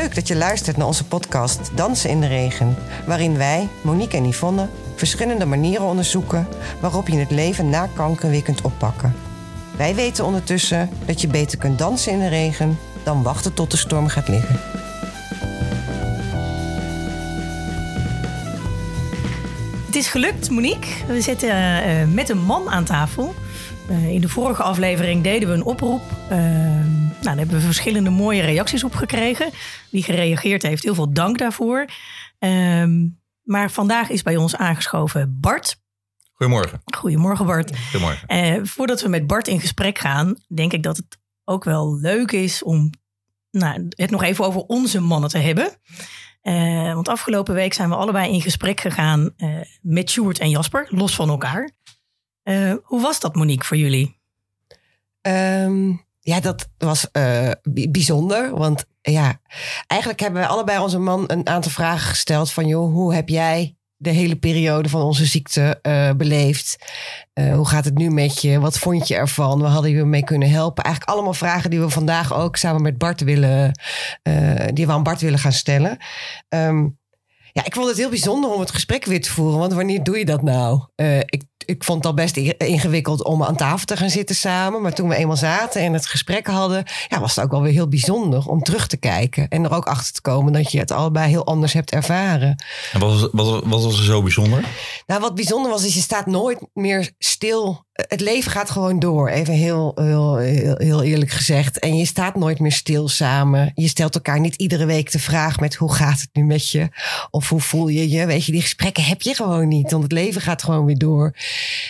[0.00, 2.76] Leuk dat je luistert naar onze podcast Dansen in de Regen,
[3.06, 6.48] waarin wij, Monique en Yvonne, verschillende manieren onderzoeken
[6.80, 9.14] waarop je het leven na kanker weer kunt oppakken.
[9.76, 13.76] Wij weten ondertussen dat je beter kunt dansen in de regen dan wachten tot de
[13.76, 14.60] storm gaat liggen.
[19.86, 20.90] Het is gelukt, Monique.
[21.06, 23.34] We zitten uh, met een man aan tafel.
[23.90, 26.02] Uh, in de vorige aflevering deden we een oproep.
[26.32, 26.38] Uh,
[27.24, 29.50] nou, daar hebben we verschillende mooie reacties op gekregen.
[29.90, 31.84] Wie gereageerd heeft, heel veel dank daarvoor.
[32.38, 33.06] Ehm,
[33.42, 35.82] maar vandaag is bij ons aangeschoven Bart.
[36.32, 36.82] Goedemorgen.
[36.84, 37.78] Goedemorgen, Bart.
[37.78, 38.66] Goedemorgen.
[38.66, 42.62] voordat we met Bart in gesprek gaan, denk ik dat het ook wel leuk is
[42.62, 42.90] om
[43.50, 45.76] nou, het nog even over onze mannen te hebben.
[46.42, 50.86] Uh, want afgelopen week zijn we allebei in gesprek gegaan uh, met Sjoerd en Jasper,
[50.90, 51.70] los van elkaar.
[52.44, 54.20] Uh, hoe was dat, Monique, voor jullie?
[55.20, 57.06] Um, ja, dat was
[57.90, 58.56] bijzonder.
[58.56, 59.40] Want ja,
[59.86, 62.66] eigenlijk hebben wij allebei onze man een aantal vragen gesteld van...
[62.66, 66.76] joh, hoe heb jij de hele periode van onze ziekte uh, beleefd.
[67.34, 68.60] Uh, hoe gaat het nu met je?
[68.60, 69.60] Wat vond je ervan?
[69.60, 70.84] We hadden je mee kunnen helpen?
[70.84, 73.78] Eigenlijk allemaal vragen die we vandaag ook samen met Bart willen,
[74.72, 75.98] die we aan Bart willen gaan stellen.
[76.48, 76.98] Um,
[77.52, 79.58] ja, ik vond het heel bijzonder om het gesprek weer te voeren.
[79.58, 80.84] Want wanneer doe je dat nou?
[81.24, 84.82] ik ik vond het al best ingewikkeld om aan tafel te gaan zitten samen.
[84.82, 87.72] Maar toen we eenmaal zaten en het gesprek hadden, ja, was het ook wel weer
[87.72, 89.48] heel bijzonder om terug te kijken.
[89.48, 92.56] En er ook achter te komen dat je het allebei heel anders hebt ervaren.
[92.92, 94.64] En wat was, wat, wat was er zo bijzonder?
[95.06, 97.84] Nou, wat bijzonder was, is je staat nooit meer stil.
[97.94, 100.36] Het leven gaat gewoon door, even heel, heel,
[100.76, 101.78] heel, eerlijk gezegd.
[101.78, 103.72] En je staat nooit meer stil samen.
[103.74, 106.88] Je stelt elkaar niet iedere week de vraag met hoe gaat het nu met je?
[107.30, 108.26] Of hoe voel je je?
[108.26, 111.36] Weet je, die gesprekken heb je gewoon niet, want het leven gaat gewoon weer door.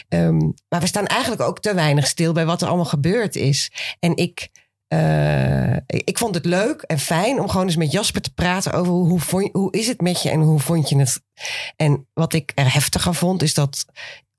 [0.08, 3.70] Um, maar we staan eigenlijk ook te weinig stil bij wat er allemaal gebeurd is.
[3.98, 4.48] En ik,
[4.88, 8.92] uh, ik vond het leuk en fijn om gewoon eens met Jasper te praten over
[8.92, 11.22] hoe, hoe, hoe is het met je en hoe vond je het.
[11.76, 13.86] En wat ik er heftiger vond, is dat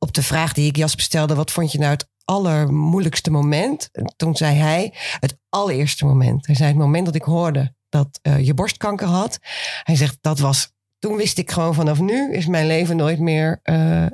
[0.06, 3.90] op de vraag die ik Jasper stelde, wat vond je nou het allermoeilijkste moment?
[4.16, 6.46] Toen zei hij het allereerste moment.
[6.46, 9.40] Hij zei het moment dat ik hoorde dat uh, je borstkanker had.
[9.84, 13.60] Hij zegt dat was toen wist ik gewoon vanaf nu is mijn leven nooit meer,
[13.64, 14.06] uh,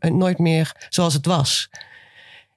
[0.00, 1.70] nooit meer zoals het was.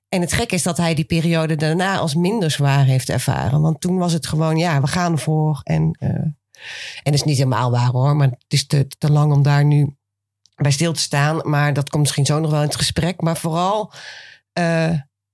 [0.10, 3.62] En het gekke is dat hij die periode daarna als minder zwaar heeft ervaren.
[3.62, 5.60] Want toen was het gewoon, ja, we gaan ervoor.
[5.64, 6.10] En, uh,
[7.04, 9.96] en is niet helemaal waar hoor, maar het is te, te lang om daar nu
[10.62, 11.50] bij stil te staan.
[11.50, 13.22] Maar dat komt misschien zo nog wel in het gesprek.
[13.22, 13.94] Maar vooral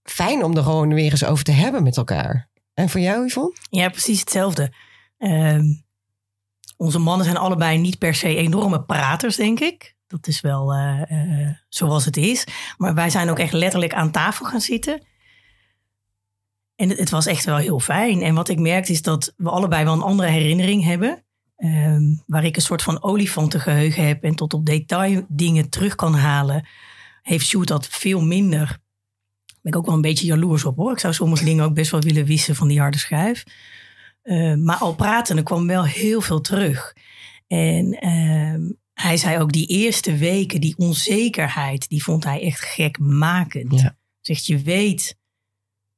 [0.03, 2.49] fijn om er gewoon weer eens over te hebben met elkaar.
[2.73, 3.55] En voor jou, Yvonne?
[3.69, 4.73] Ja, precies hetzelfde.
[5.19, 5.59] Uh,
[6.77, 9.95] onze mannen zijn allebei niet per se enorme praters, denk ik.
[10.07, 12.47] Dat is wel uh, uh, zoals het is.
[12.77, 15.05] Maar wij zijn ook echt letterlijk aan tafel gaan zitten.
[16.75, 18.21] En het, het, was echt wel heel fijn.
[18.21, 21.25] En wat ik merkte is dat we allebei wel een andere herinnering hebben.
[21.63, 26.13] Um, waar ik een soort van olifantengeheugen heb en tot op detail dingen terug kan
[26.13, 26.67] halen.
[27.21, 28.67] Heeft Sjoerd dat veel minder.
[28.67, 30.91] Daar ben ik ook wel een beetje jaloers op hoor.
[30.91, 33.43] Ik zou sommige dingen ook best wel willen wissen van die harde schijf.
[34.23, 36.95] Uh, maar al praten, er kwam wel heel veel terug.
[37.47, 43.79] En uh, hij zei ook die eerste weken, die onzekerheid, die vond hij echt gekmakend.
[43.79, 43.97] Ja.
[44.21, 45.17] Zegt, je weet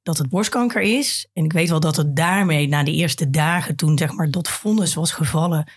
[0.04, 1.28] dat het borstkanker is.
[1.34, 4.50] En ik weet wel dat het daarmee, na de eerste dagen, toen zeg maar dat
[4.50, 5.72] vonnis was gevallen,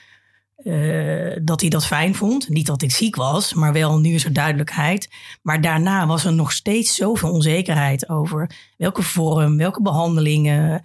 [0.65, 2.49] uh, dat hij dat fijn vond.
[2.49, 5.11] Niet dat ik ziek was, maar wel nu is er duidelijkheid.
[5.43, 10.85] Maar daarna was er nog steeds zoveel onzekerheid over welke vorm, welke behandelingen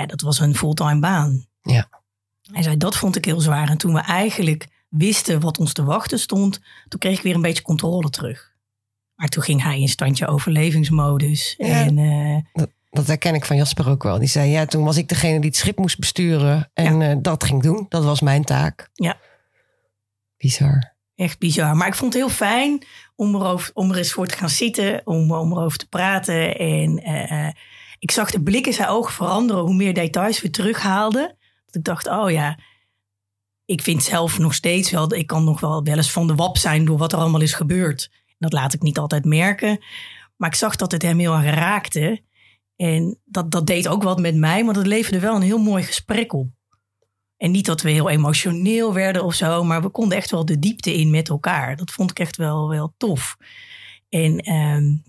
[0.00, 1.46] ja, dat was een fulltime baan.
[1.62, 1.88] Ja.
[2.42, 3.68] Hij zei, dat vond ik heel zwaar.
[3.68, 7.40] En toen we eigenlijk wisten wat ons te wachten stond, toen kreeg ik weer een
[7.40, 8.49] beetje controle terug.
[9.20, 11.54] Maar toen ging hij in standje overlevingsmodus.
[11.58, 14.18] Ja, en, uh, dat, dat, herken ik van Jasper ook wel.
[14.18, 16.70] Die zei, ja, toen was ik degene die het schip moest besturen.
[16.74, 17.10] En ja.
[17.10, 17.86] uh, dat ging doen.
[17.88, 18.90] Dat was mijn taak.
[18.92, 19.16] Ja.
[20.36, 20.94] Bizar.
[21.14, 21.76] Echt bizar.
[21.76, 22.84] Maar ik vond het heel fijn
[23.16, 25.00] om, erover, om er eens voor te gaan zitten.
[25.04, 26.56] Om, om erover te praten.
[26.58, 27.50] En uh,
[27.98, 31.36] ik zag de blik in zijn ogen veranderen hoe meer details we terughaalden.
[31.66, 32.58] Dat ik dacht, oh ja,
[33.64, 36.58] ik vind zelf nog steeds wel, ik kan nog wel wel eens van de wap
[36.58, 38.10] zijn door wat er allemaal is gebeurd.
[38.40, 39.84] Dat laat ik niet altijd merken.
[40.36, 42.22] Maar ik zag dat het hem heel erg raakte.
[42.76, 45.82] En dat, dat deed ook wat met mij, maar dat leverde wel een heel mooi
[45.82, 46.48] gesprek op.
[47.36, 50.58] En niet dat we heel emotioneel werden of zo, maar we konden echt wel de
[50.58, 51.76] diepte in met elkaar.
[51.76, 53.36] Dat vond ik echt wel, wel tof.
[54.08, 55.02] En um,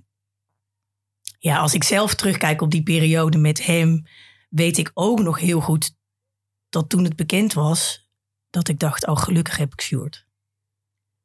[1.39, 4.06] ja, als ik zelf terugkijk op die periode met hem,
[4.50, 5.95] weet ik ook nog heel goed
[6.69, 8.10] dat toen het bekend was,
[8.50, 10.25] dat ik dacht, oh gelukkig heb ik Sjoerd.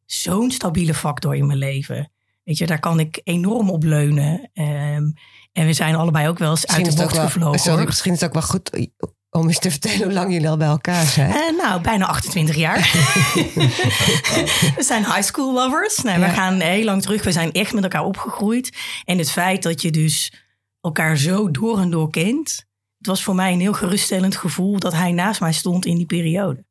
[0.06, 2.12] Zo'n stabiele factor in mijn leven.
[2.44, 4.50] Weet je, daar kan ik enorm op leunen.
[4.54, 5.14] Um,
[5.52, 7.60] en we zijn allebei ook wel eens uit de bocht gevlogen.
[7.60, 8.88] Sorry, misschien is het ook wel goed
[9.30, 11.30] Om eens te vertellen hoe lang jullie al bij elkaar zijn.
[11.30, 12.78] Uh, nou, bijna 28 jaar.
[14.76, 16.02] we zijn high school lovers.
[16.02, 17.24] Nee, We gaan heel lang terug.
[17.24, 18.76] We zijn echt met elkaar opgegroeid.
[19.04, 20.32] En het feit dat je dus
[20.80, 22.64] elkaar zo door en door kent.
[22.98, 26.06] Het was voor mij een heel geruststellend gevoel dat hij naast mij stond in die
[26.06, 26.65] periode.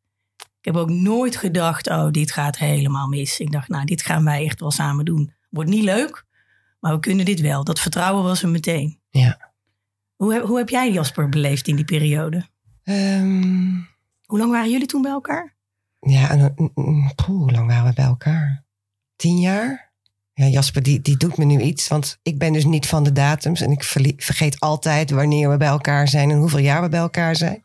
[0.65, 3.39] Ik heb ook nooit gedacht, oh, dit gaat helemaal mis.
[3.39, 5.33] Ik dacht, nou, dit gaan wij echt wel samen doen.
[5.49, 6.25] Wordt niet leuk,
[6.79, 7.63] maar we kunnen dit wel.
[7.63, 8.99] Dat vertrouwen was er meteen.
[9.09, 9.53] Ja.
[10.15, 12.47] Hoe, hoe heb jij Jasper beleefd in die periode?
[12.83, 13.73] Ehm,
[14.25, 15.55] hoe lang waren jullie toen bij elkaar?
[15.99, 16.53] Ja,
[17.25, 18.65] hoe lang waren we bij elkaar?
[19.15, 19.84] Tien jaar?
[20.37, 21.87] Ja, Jasper, die, die doet me nu iets.
[21.87, 23.61] Want ik ben dus niet van de datums.
[23.61, 23.83] En ik
[24.17, 27.59] vergeet altijd wanneer we bij elkaar zijn en hoeveel jaar we bij elkaar zijn.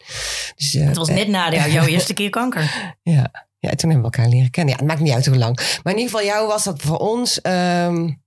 [0.56, 2.96] Dus, uh, het was net na de, jouw eerste keer kanker.
[3.02, 3.30] Ja.
[3.58, 4.72] ja, toen hebben we elkaar leren kennen.
[4.72, 5.56] Ja, het maakt niet uit hoe lang.
[5.56, 7.40] Maar in ieder geval, jou was dat voor ons.
[7.42, 8.22] Um,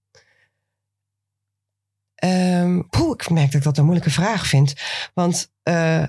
[2.24, 4.74] um, poeh, ik merk dat ik dat een moeilijke vraag vind.
[5.14, 6.04] Want uh,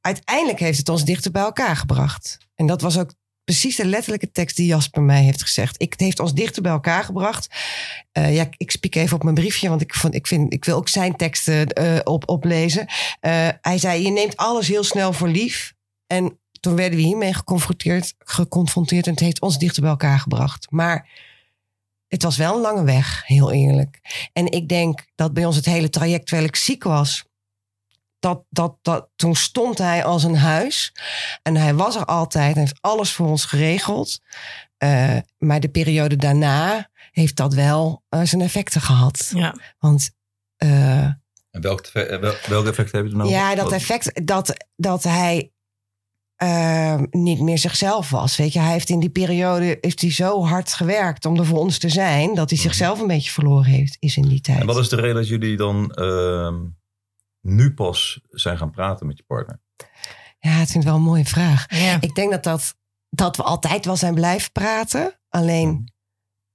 [0.00, 2.38] uiteindelijk heeft het ons dichter bij elkaar gebracht.
[2.54, 3.14] En dat was ook
[3.48, 5.82] precies de letterlijke tekst die Jasper mij heeft gezegd.
[5.82, 7.48] Ik, het heeft ons dichter bij elkaar gebracht.
[8.18, 10.76] Uh, ja, ik spiek even op mijn briefje, want ik, vond, ik, vind, ik wil
[10.76, 12.86] ook zijn teksten uh, op, oplezen.
[12.86, 15.74] Uh, hij zei, je neemt alles heel snel voor lief.
[16.06, 20.66] En toen werden we hiermee geconfronteerd, geconfronteerd en het heeft ons dichter bij elkaar gebracht.
[20.70, 21.08] Maar
[22.08, 24.00] het was wel een lange weg, heel eerlijk.
[24.32, 27.24] En ik denk dat bij ons het hele traject, terwijl ik ziek was,
[28.18, 30.92] dat, dat, dat, toen stond hij als een huis.
[31.42, 34.20] En hij was er altijd en heeft alles voor ons geregeld.
[34.84, 39.30] Uh, maar de periode daarna heeft dat wel uh, zijn effecten gehad.
[39.34, 39.54] Ja.
[39.78, 40.10] Want.
[40.58, 41.04] Uh,
[41.50, 41.90] en welk,
[42.46, 43.34] welk effect heb je dan over?
[43.34, 45.52] Ja, dat effect dat, dat hij
[46.42, 48.36] uh, niet meer zichzelf was.
[48.36, 51.58] Weet je, hij heeft in die periode heeft hij zo hard gewerkt om er voor
[51.58, 54.60] ons te zijn, dat hij zichzelf een beetje verloren heeft, is in die tijd.
[54.60, 56.52] En wat is de reden dat jullie dan uh,
[57.54, 59.60] nu pas zijn gaan praten met je partner?
[60.38, 61.78] Ja, het vind ik wel een mooie vraag.
[61.80, 62.00] Ja.
[62.00, 62.76] Ik denk dat, dat,
[63.10, 65.18] dat we altijd wel zijn blijven praten.
[65.28, 65.92] Alleen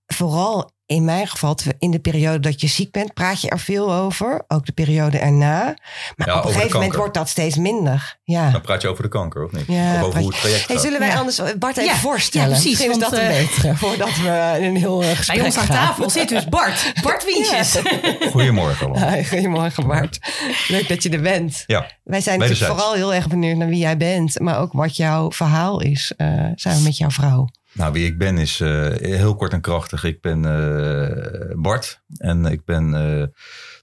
[0.06, 3.94] vooral in mijn geval, in de periode dat je ziek bent, praat je er veel
[3.94, 4.44] over.
[4.47, 5.75] Ook de periode erna.
[6.15, 8.18] Maar ja, op een gegeven moment wordt dat steeds minder.
[8.24, 8.50] Ja.
[8.51, 9.65] Dan praat je over de kanker, of niet?
[9.68, 11.18] Ja, of over hoe het traject hey, Zullen wij ja.
[11.18, 12.47] anders Bart even Ja, voorstellen?
[12.47, 15.38] ja, precies, Misschien is dat een eh, betere, voordat we in een heel uh, gesprek
[15.38, 15.88] Bij ons aan gaan.
[15.88, 16.94] tafel zit dus Bart.
[17.01, 17.77] Bart Wientjes.
[18.31, 20.19] Goedemorgen goedemorgen Bart.
[20.68, 21.63] Leuk dat je er bent.
[21.68, 24.39] Ja, Wij zijn natuurlijk vooral heel erg benieuwd naar wie jij bent.
[24.39, 27.50] Maar ook wat jouw verhaal is uh, samen met jouw vrouw.
[27.74, 30.04] Nou, wie ik ben is uh, heel kort en krachtig.
[30.04, 32.92] Ik ben uh, Bart en ik ben uh,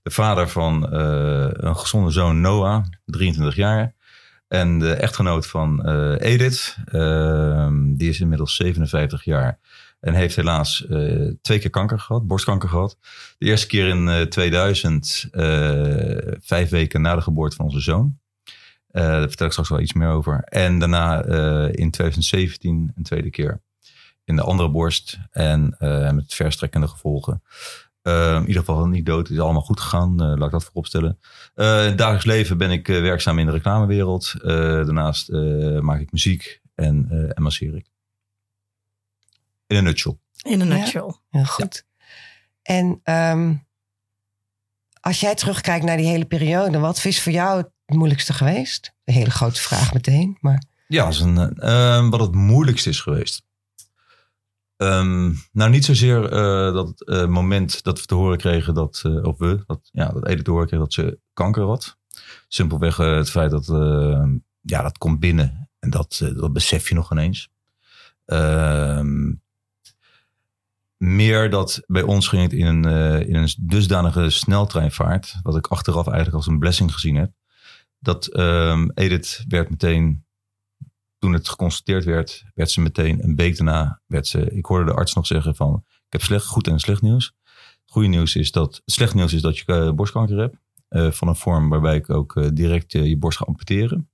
[0.02, 3.94] de vader van een gezonde zoon Noah, 23 jaar.
[4.48, 9.58] En de echtgenoot van Edith, ehm, die is inmiddels 57 jaar.
[10.00, 10.86] En heeft helaas
[11.42, 12.98] twee keer kanker gehad, borstkanker gehad.
[13.38, 15.28] De eerste keer in 2000,
[16.40, 18.18] vijf weken na de geboorte van onze zoon.
[18.90, 20.42] Daar vertel ik straks wel iets meer over.
[20.44, 21.24] En daarna
[21.70, 23.60] in 2017 een tweede keer
[24.30, 25.18] in de andere borst.
[25.30, 27.42] En uh, met verstrekkende gevolgen.
[28.02, 29.28] in ieder geval niet dood.
[29.28, 30.16] Het is allemaal goed gegaan.
[30.16, 31.18] laat ik dat vooropstellen.
[31.54, 34.34] in het dagelijks leven ben ik werkzaam in de reclamewereld.
[34.42, 35.32] daarnaast
[35.80, 37.86] maak ik muziek en, en masseer ik.
[39.66, 40.16] In een nutshell.
[40.42, 41.14] In een nutshell.
[41.30, 41.84] Ja, goed.
[41.86, 42.74] Ja.
[42.74, 43.66] En um,
[45.00, 46.78] als jij terugkijkt naar die hele periode.
[46.78, 48.94] Wat is voor jou het moeilijkste geweest?
[49.04, 50.38] Een hele grote vraag meteen.
[50.40, 50.62] Maar...
[50.86, 53.42] Ja, is een, uh, wat het moeilijkste is geweest.
[54.82, 59.24] Um, nou, niet zozeer uh, dat uh, moment dat we te horen kregen dat, uh,
[59.24, 61.98] of we, dat, ja, dat Edith te horen kreeg dat ze kanker had.
[62.48, 63.66] Simpelweg het feit dat,
[64.60, 67.48] ja, dat komt binnen en dat, dat besef je nog ineens.
[68.26, 69.42] Um,
[70.96, 72.84] meer dat bij ons ging het in een,
[73.26, 77.32] in een dusdanige sneltreinvaart, wat ik achteraf eigenlijk als een blessing gezien heb.
[77.98, 78.34] Dat
[78.94, 80.24] Edith werd meteen
[81.20, 84.94] toen het geconstateerd werd, werd ze meteen een week daarna, werd ze, ik hoorde de
[84.96, 87.32] arts nog zeggen van, ik heb slecht, goed en slecht nieuws.
[87.84, 90.56] Goede nieuws is dat, slecht nieuws is dat je uh, borstkanker hebt,
[90.90, 94.10] uh, van een vorm waarbij ik ook uh, direct je borst ga amputeren.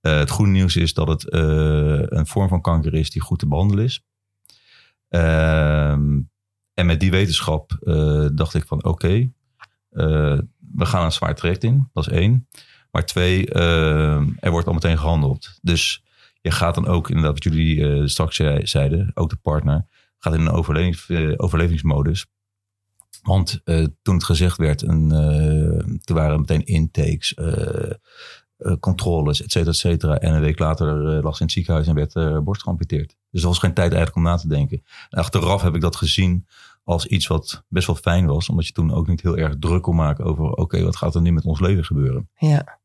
[0.00, 3.48] Eh, het goede nieuws is dat het een vorm van kanker is die goed te
[3.48, 4.02] behandelen is.
[5.08, 6.20] Ehm,
[6.74, 7.76] en met die wetenschap
[8.34, 9.32] dacht ik van, oké,
[9.88, 12.48] we gaan een zwaar traject in, dat is één.
[12.90, 13.48] Maar twee,
[14.40, 15.58] er wordt al meteen gehandeld.
[15.62, 16.02] Dus
[16.48, 19.86] je gaat dan ook, inderdaad, wat jullie uh, straks zeiden, ook de partner,
[20.18, 22.26] gaat in een overlevings, uh, overlevingsmodus.
[23.22, 25.08] Want uh, toen het gezegd werd, en,
[26.04, 27.34] toen waren er meteen intakes,
[28.80, 30.18] controles, et cetera, et cetera.
[30.18, 30.86] En een week later
[31.22, 33.16] lag ze in het ziekenhuis en werd borst geamputeerd.
[33.30, 34.82] Dus er was geen tijd eigenlijk om na te denken.
[35.10, 36.46] En achteraf heb ik dat gezien
[36.84, 38.48] als iets wat best wel fijn was.
[38.48, 41.20] Omdat je toen ook niet heel erg druk kon maken over, oké, wat gaat er
[41.20, 42.30] nu met ons leven gebeuren?
[42.34, 42.78] Ja.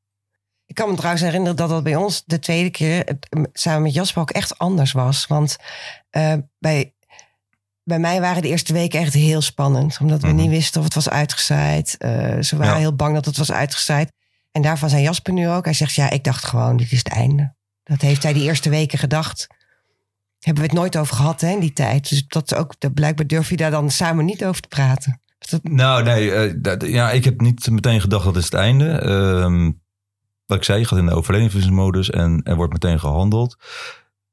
[0.74, 3.18] Ik kan me trouwens herinneren dat dat bij ons de tweede keer
[3.54, 5.28] samen met Jasper ook echt anders was.
[5.28, 5.56] Want
[6.10, 6.94] eh, bij,
[7.84, 9.98] bij mij waren de eerste weken echt heel spannend.
[10.02, 10.36] Omdat we Mhm.
[10.36, 11.96] niet wisten of het was uitgezaaid.
[11.98, 12.10] Eh,
[12.42, 12.80] ze waren Ja.
[12.80, 14.12] heel bang dat het was uitgezaaid.
[14.52, 15.66] En daarvan zei Jasper nu ook.
[15.66, 17.54] Hij zegt, ja, ik dacht gewoon, dit is het einde.
[17.84, 19.48] Dat heeft hij die eerste weken gedacht.
[20.40, 22.10] Hebben we het nooit over gehad hè, in die tijd.
[22.10, 25.22] Dus dat is ook, dat blijkbaar durf je daar dan samen niet over te praten.
[25.50, 28.90] Dat, Nou, nee, eh, dat- ja, ik heb niet meteen gedacht dat is het einde.
[28.90, 29.72] Ehm,
[30.54, 33.58] wat ik zei, je gaat in de overlevingsmodus en er wordt meteen gehandeld.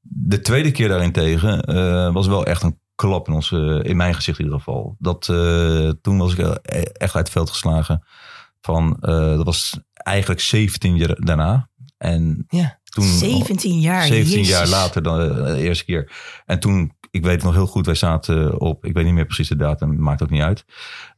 [0.00, 4.14] De tweede keer daarentegen eh was wel echt een klap in, ons, eh, in mijn
[4.14, 4.96] gezicht in ieder geval.
[4.98, 8.04] Dat, eh, toen was ik echt uit het veld geslagen.
[8.60, 8.96] Van,
[9.36, 11.68] dat was eigenlijk 17 jaar daarna.
[11.98, 12.80] En Ja.
[12.84, 14.02] toen, 17 jaar.
[14.02, 14.48] 17 Jezus.
[14.48, 16.12] jaar later dan de eerste keer.
[16.46, 19.24] En toen, ik weet het nog heel goed, wij zaten op, ik weet niet meer
[19.26, 20.64] precies de datum, maakt ook niet uit.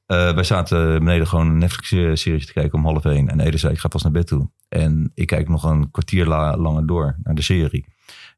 [0.07, 3.29] Eh, wij zaten beneden gewoon een Netflix-serie te kijken om half één.
[3.29, 4.51] En Ede zei, ik ga pas naar bed toe.
[4.69, 7.87] En ik kijk nog een kwartier la- langer door naar de serie.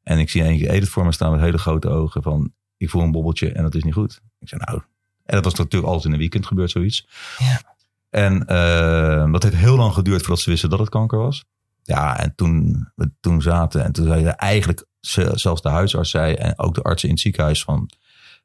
[0.02, 3.02] En ik zie keer Edith voor me staan met hele grote ogen van, ik voel
[3.02, 4.20] een bobbeltje en dat is niet goed.
[4.40, 4.82] Ik zei, nou,
[5.24, 7.08] en dat was natuurlijk altijd in een weekend gebeurd zoiets.
[7.38, 7.74] Ja.
[8.10, 11.44] En eh, dat heeft heel lang geduurd voordat ze wisten dat het kanker was.
[11.82, 16.34] Ja, en toen we toen zaten en toen zei eigenlijk ze- zelfs de huisarts zei
[16.34, 17.90] en ook de artsen in het ziekenhuis van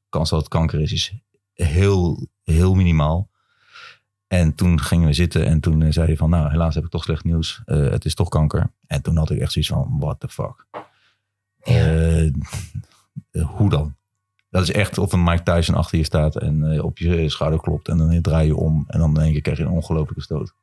[0.10, 1.14] kans dat het kanker is, is
[1.66, 3.30] heel, heel minimaal.
[4.28, 6.90] En toen gingen we zitten en toen eh, zei hij van nou helaas heb ik
[6.90, 7.62] toch slecht nieuws.
[7.66, 8.72] Eh, het is toch kanker.
[8.88, 10.66] En toen had ik echt zoiets van what the fuck.
[11.60, 12.32] Eh,
[13.42, 13.96] hoe dan?
[14.50, 17.88] Dat is echt of een Mike Tyson achter je staat en op je schouder klopt
[17.88, 20.54] en dan draai je om en dan in één keer krijg je een ongelofelijke stoot.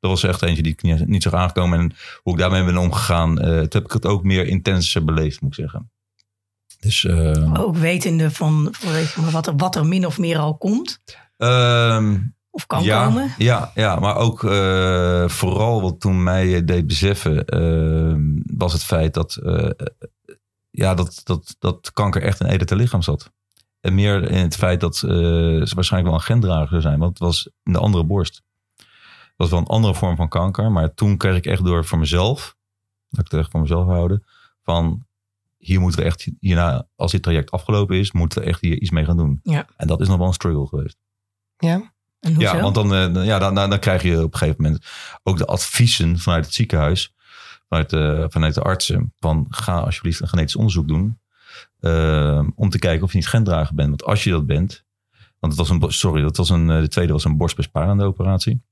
[0.00, 1.78] Dat was echt eentje die ik niet, niet zag aankomen.
[1.78, 1.92] En
[2.22, 5.56] hoe ik daarmee ben omgegaan, toen heb ik het ook meer intenser beleefd, moet ik
[5.56, 5.90] zeggen.
[6.82, 8.74] Dus eh, Ook wetende van,
[9.32, 11.00] wat, er, wat er min of meer al komt.
[11.36, 12.18] ehm,
[12.50, 13.34] Of kan ja, komen.
[13.38, 18.14] Ja, ja, maar ook eh, vooral wat toen mij deed beseffen, eh,
[18.56, 19.70] was het feit dat, eh,
[20.70, 23.32] ja, dat, dat, dat kanker echt in Edith lichaam zat.
[23.80, 25.10] En meer in het feit dat eh,
[25.64, 28.42] ze waarschijnlijk wel een gendrager zou zijn, want het was in de andere borst.
[28.76, 31.98] Het was wel een andere vorm van kanker, maar toen kreeg ik echt door voor
[31.98, 32.56] mezelf,
[33.08, 34.24] dat ik het echt voor mezelf houden,
[34.62, 35.06] van
[35.62, 38.90] hier moeten we echt, hierna, als dit traject afgelopen is, moeten we echt hier iets
[38.90, 39.40] mee gaan doen.
[39.42, 39.66] Ja.
[39.76, 40.96] En dat is nog wel een struggle geweest.
[41.56, 41.92] ja.
[42.20, 42.56] En hoezo?
[42.56, 44.84] Ja, want dan, eh, ja, dan, dan dan krijg je op een gegeven moment
[45.22, 47.14] ook de adviezen vanuit het ziekenhuis,
[47.68, 51.20] vanuit de, vanuit de artsen, van ga alsjeblieft een genetisch onderzoek doen.
[51.80, 53.88] eh, om te kijken of je niet gendrager bent.
[53.88, 54.84] Want als je dat bent,
[55.38, 58.62] want het was een, sorry, dat was een, eh, de tweede was een borstbesparende operatie.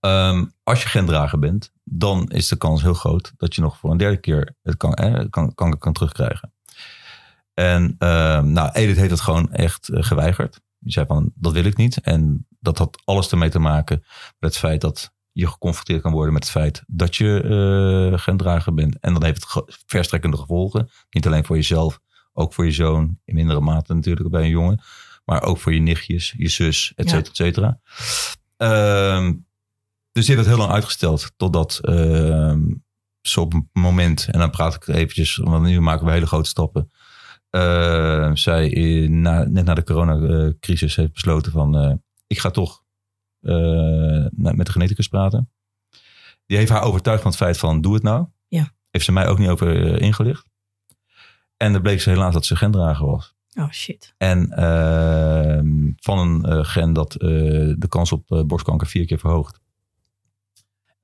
[0.00, 3.90] Ehm, als je gendrager bent, dan is de kans heel groot dat je nog voor
[3.90, 6.52] een derde keer het kan, eh, kan, kanker kan terugkrijgen.
[7.54, 10.60] En ehm, nou, Edith heeft het gewoon echt eh, geweigerd.
[10.78, 12.00] Die zei van, dat wil ik niet.
[12.00, 13.98] En dat had alles ermee te maken
[14.38, 17.40] met het feit dat je geconfronteerd kan worden met het feit dat je
[18.12, 18.98] eh gendrager bent.
[19.00, 20.90] En dan heeft het verstrekkende gevolgen.
[21.10, 22.00] Niet alleen voor jezelf,
[22.32, 23.18] ook voor je zoon.
[23.24, 24.82] In mindere mate natuurlijk bij een jongen.
[25.24, 27.16] Maar ook voor je nichtjes, je zus, et Ja.
[27.16, 27.78] cetera, et cetera.
[28.56, 29.34] Ehm,
[30.14, 31.32] dus dit werd heel lang uitgesteld.
[31.36, 32.62] Totdat ehm,
[33.20, 36.48] ze op een moment, en dan praat ik eventjes, want nu maken we hele grote
[36.48, 36.90] stappen.
[37.50, 41.76] eh, zij in- na, net na de coronacrisis heeft besloten van...
[41.78, 41.92] eh,
[42.26, 42.82] ik ga toch
[43.40, 45.50] eh, met de geneticus praten.
[46.46, 48.26] Die heeft haar overtuigd van het feit van doe het nou.
[48.48, 48.72] Ja.
[48.90, 50.46] Heeft ze mij ook niet over eh, ingelicht.
[51.56, 53.34] En dan bleek ze helaas dat ze gendrager was.
[53.54, 54.14] Oh shit.
[54.16, 57.28] En ehm, van een eh, gen dat eh,
[57.78, 59.60] de kans op eh, borstkanker vier keer verhoogt.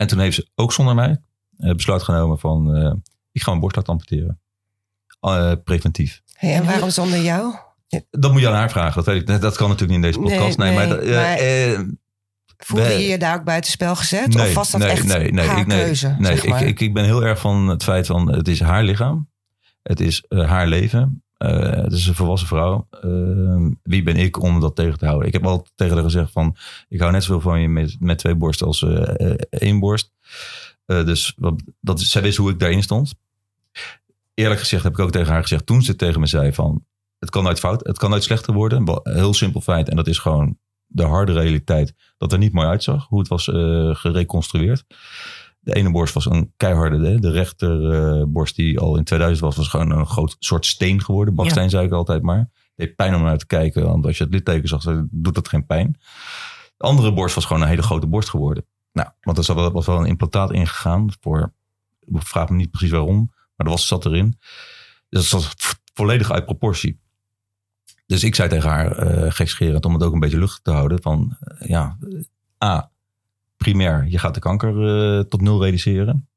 [0.00, 1.21] En toen heeft ze ook zonder mij
[1.59, 2.92] eh, besluit genomen van eh,
[3.33, 4.40] ik ga mijn borst laten amputeren.
[5.21, 6.23] Eh, preventief.
[6.33, 7.54] Hey, en waarom zonder jou?
[8.11, 8.95] Dat moet je aan haar vragen.
[8.95, 10.59] Dat, weet ik, dat kan natuurlijk niet in deze podcast.
[10.59, 11.80] Nee, Nee, maar, nee, maar- eh,
[12.57, 14.35] Voelde je je daar ook buitenspel gezet?
[14.35, 16.16] of was dat nee, echt nee, nee, haar ik, nee, keuze?
[16.19, 16.62] Nee, zeg maar?
[16.62, 19.28] ik, ik, ik ben heel erg van het feit van het is haar lichaam.
[19.83, 21.23] Het is haar leven.
[21.40, 22.87] Eh, het is een volwassen vrouw.
[22.90, 25.26] Eh, wie ben ik om dat tegen te houden?
[25.26, 26.56] Ik heb altijd tegen haar gezegd van
[26.88, 30.12] ik hou net zoveel van je met, met twee borsten als eh, eh, één borst.
[30.87, 33.14] Dus wat, dat, zij wist hoe ik daarin stond.
[34.35, 36.87] Eerlijk gezegd heb ik ook tegen haar gezegd toen ze tegen me zei van
[37.18, 39.00] het kan nooit fout, het kan nooit slechter worden.
[39.02, 43.06] Heel simpel feit en dat is gewoon de harde realiteit dat er niet mooi uitzag
[43.06, 43.44] hoe het was
[44.00, 44.85] gereconstrueerd.
[45.62, 49.56] De ene borst was een keiharde, de, de rechter eh, die al in 2000 was,
[49.56, 51.34] was gewoon een groot soort steen geworden.
[51.34, 52.38] Baksteen zei ik altijd maar.
[52.38, 55.48] Het deed pijn om naar te kijken, want als je het litteken zag, doet dat
[55.48, 55.98] geen pijn.
[56.76, 58.64] De andere borst was gewoon een hele grote borst geworden.
[58.92, 61.52] Nou, want er was wel een implantaat ingegaan voor,
[62.00, 64.38] ik vraag me niet precies waarom, maar er was, zat erin.
[65.08, 67.00] Dus dat zat volledig uit proportie.
[68.06, 71.02] Dus ik zei tegen haar, eh gekscherend, om het ook een beetje luchtig te houden,
[71.02, 71.98] van eh, ja,
[72.64, 72.90] A,
[73.64, 74.74] primair, je gaat de kanker
[75.18, 76.28] eh, tot nul reduceren.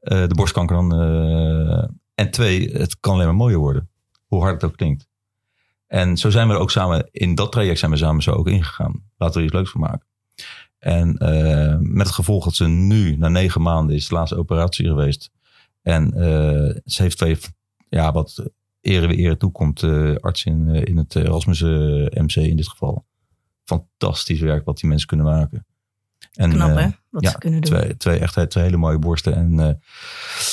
[0.00, 0.92] Eh, de borstkanker dan.
[1.00, 3.88] eh, en twee, het kan alleen maar mooier worden.
[4.26, 5.08] Hoe hard het ook klinkt.
[5.86, 8.48] En zo zijn we er ook samen, in dat traject zijn we samen zo ook
[8.48, 9.02] ingegaan.
[9.16, 10.06] Laten we er iets leuks van maken.
[10.78, 11.16] En
[11.80, 15.30] met het gevolg dat ze nu, na negen maanden, is de laatste operatie geweest.
[15.82, 16.10] En
[16.84, 17.38] ze heeft twee,
[17.88, 19.82] ja, wat ere weer ere toekomt,
[20.20, 23.04] arts in, in het Erasmus MC in dit geval.
[23.64, 25.66] Fantastisch werk wat die mensen kunnen maken.
[26.32, 27.70] En, Knap eh, hè, wat ja, ze kunnen doen.
[27.70, 29.34] Twee, twee echt twee hele mooie borsten.
[29.34, 29.74] En eh,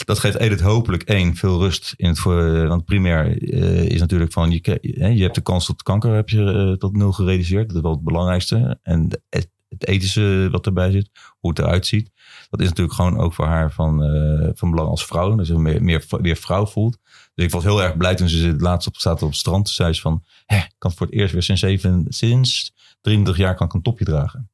[0.05, 2.67] dat geeft Edith hopelijk één, veel rust in het voor.
[2.67, 4.77] Want primair eh, is natuurlijk van je,
[5.15, 7.67] je hebt de kans tot kanker heb je eh, tot nul gereduceerd.
[7.67, 8.79] Dat is wel het belangrijkste.
[8.81, 11.09] En het, het ethische wat erbij zit,
[11.39, 12.11] hoe het eruit ziet.
[12.49, 15.35] Dat is natuurlijk gewoon ook voor haar van, eh, van belang als vrouw.
[15.35, 16.97] Dat ze meer, meer, weer vrouw voelt.
[17.35, 19.65] Dus ik was heel erg blij toen ze het laatst op staat op het strand.
[19.65, 23.43] Toen zei ze van, hè, ik kan voor het eerst weer sinds, zeven, sinds 23
[23.43, 24.49] jaar kan ik een topje dragen.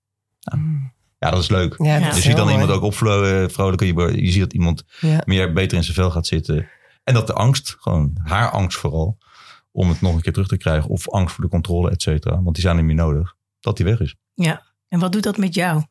[1.20, 1.76] Ja, dat is leuk.
[1.78, 2.00] Ja, Ja.
[2.00, 3.88] dat Je is ziet dan iemand ook opvrolijken.
[3.88, 5.22] Je, je ziet dat iemand Ja.
[5.26, 6.68] meer beter in zijn vel gaat zitten.
[7.04, 9.18] En dat de angst, gewoon haar angst vooral,
[9.72, 10.90] om het nog een keer terug te krijgen.
[10.90, 12.42] Of angst voor de controle, et cetera.
[12.42, 13.36] Want die zijn niet meer nodig.
[13.60, 14.16] Dat die weg is.
[14.34, 15.84] Ja, en wat doet dat met jou?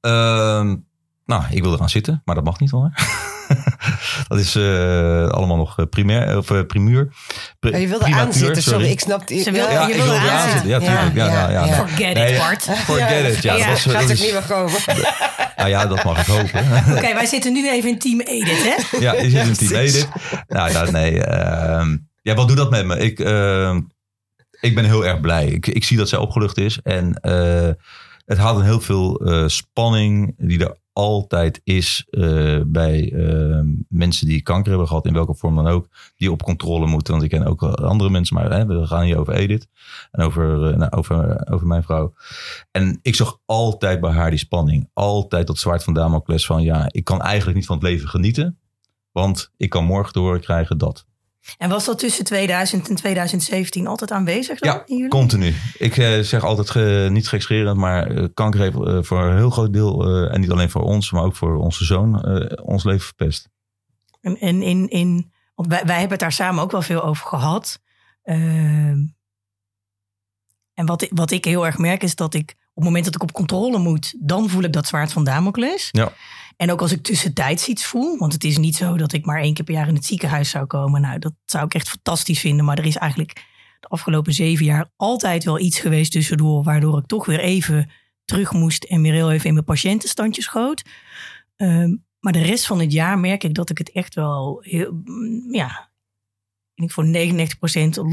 [0.00, 0.76] Ehm,
[1.24, 2.92] nou, ik wil eraan zitten, maar dat mag niet hoor.
[4.28, 7.12] dat is eh, allemaal nog eh, primair, of, eh, primuur.
[7.58, 8.90] Pri- Oh, je wilde primatuur, aanzitten, sorry.
[8.90, 10.68] Ik snap Ze wil- Ja, je ik wilde wilde eraan eraan zitten.
[10.68, 11.14] Ja, tuurlijk.
[11.14, 11.74] Ja, ja, ja.
[11.74, 12.62] Forget Nee, it, Bart.
[12.84, 13.42] Forget it.
[13.42, 14.80] Ja, Ja, dat, was, Gaat dat ook is, niet meer komen.
[15.56, 16.60] nou ja, dat mag ik hopen.
[16.96, 18.98] Oké, wij zitten nu even in team Edith, hè?
[18.98, 20.08] Ja, je zit in team Edith.
[20.48, 21.24] Nou ja, nee.
[21.24, 22.98] ehm, ja, wat doet dat met me?
[22.98, 23.80] Ik, ehm,
[24.60, 25.46] ik ben heel erg blij.
[25.46, 26.78] Ik, ik zie dat zij opgelucht is.
[26.82, 27.68] En eh,
[28.26, 34.26] het haalt een heel veel eh, spanning die er altijd is eh, bij ehm, mensen
[34.26, 37.12] die kanker hebben gehad, in welke vorm dan ook, die op controle moeten.
[37.12, 39.66] Want ik ken ook andere mensen, maar hè, we gaan hier over Edith
[40.10, 42.14] en over, eh, nou, over, over mijn vrouw.
[42.70, 44.90] En ik zag altijd bij haar die spanning.
[44.92, 48.58] Altijd dat zwaard van Damocles van ja, ik kan eigenlijk niet van het leven genieten.
[49.12, 51.06] Want ik kan morgen horen krijgen dat.
[51.58, 54.82] En was dat tussen 2000 en 2017 altijd aanwezig dan?
[54.86, 55.08] Ja?
[55.08, 55.54] Continu.
[55.78, 59.50] Ik eh, zeg altijd ge- niet gekscherend, maar eh, kanker heeft eh, voor een heel
[59.50, 62.24] groot deel, en niet alleen voor ons, maar ook voor onze zoon,
[62.62, 63.48] ons leven verpest.
[64.20, 67.26] En, en in, in, want wij, wij hebben het daar samen ook wel veel over
[67.26, 67.80] gehad.
[68.22, 68.98] Ehm,
[70.74, 73.22] en wat, wat ik heel erg merk is dat ik op het moment dat ik
[73.22, 75.88] op controle moet, dan voel ik dat zwaard van Damocles.
[75.90, 76.12] Ja.
[76.56, 79.40] En ook als ik tussentijds iets voel, want het is niet zo dat ik maar
[79.40, 81.00] één keer per jaar in het ziekenhuis zou komen.
[81.00, 82.64] Nou, dat zou ik echt fantastisch vinden.
[82.64, 83.34] Maar er is eigenlijk
[83.80, 87.90] de afgelopen zeven jaar altijd wel iets geweest tussendoor, waardoor ik toch weer even
[88.24, 90.82] terug moest en weer heel even in mijn patiëntenstandje schoot.
[91.56, 95.02] Ehm, maar de rest van het jaar merk ik dat ik het echt wel heel,
[95.04, 95.90] mm, ja,
[96.74, 97.08] ik voor 99%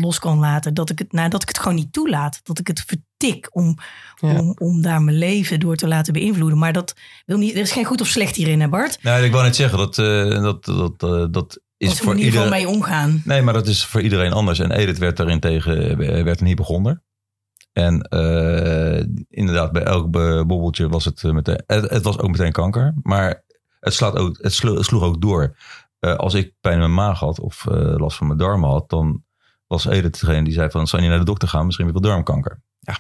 [0.01, 0.73] los kan laten.
[0.73, 2.39] Dat ik, het, nou, dat ik het gewoon niet toelaat.
[2.43, 3.77] Dat ik het vertik om,
[4.19, 4.39] Ja.
[4.39, 6.57] om, om daar mijn leven door te laten beïnvloeden.
[6.57, 6.95] Maar dat
[7.25, 9.03] wil niet, er is geen goed of slecht hierin, hè Bart?
[9.03, 12.31] Nou, ik wou net zeggen, dat, eh, dat, dat, eh, dat is voor in ieder
[12.33, 12.49] geval iedereen...
[12.49, 13.21] mee omgaan.
[13.25, 14.59] Nee, maar dat is voor iedereen anders.
[14.59, 17.01] En Edith werd daarin tegen, eh, werd een hypochonder.
[17.73, 22.51] En eh, inderdaad, bij elk be- bobbeltje was het meteen, het, het was ook meteen
[22.51, 22.93] kanker.
[23.03, 23.43] Maar
[23.79, 25.57] het, slaat ook, het slo- sloeg ook door.
[26.01, 28.89] Eh, als ik pijn in mijn maag had of eh, last van mijn darmen had,
[28.89, 29.23] dan
[29.67, 31.65] was Edith degene die zei van, zou je naar de dokter gaan?
[31.65, 32.61] Misschien heb je wel darmkanker.
[32.79, 32.93] Ja.
[32.93, 32.97] En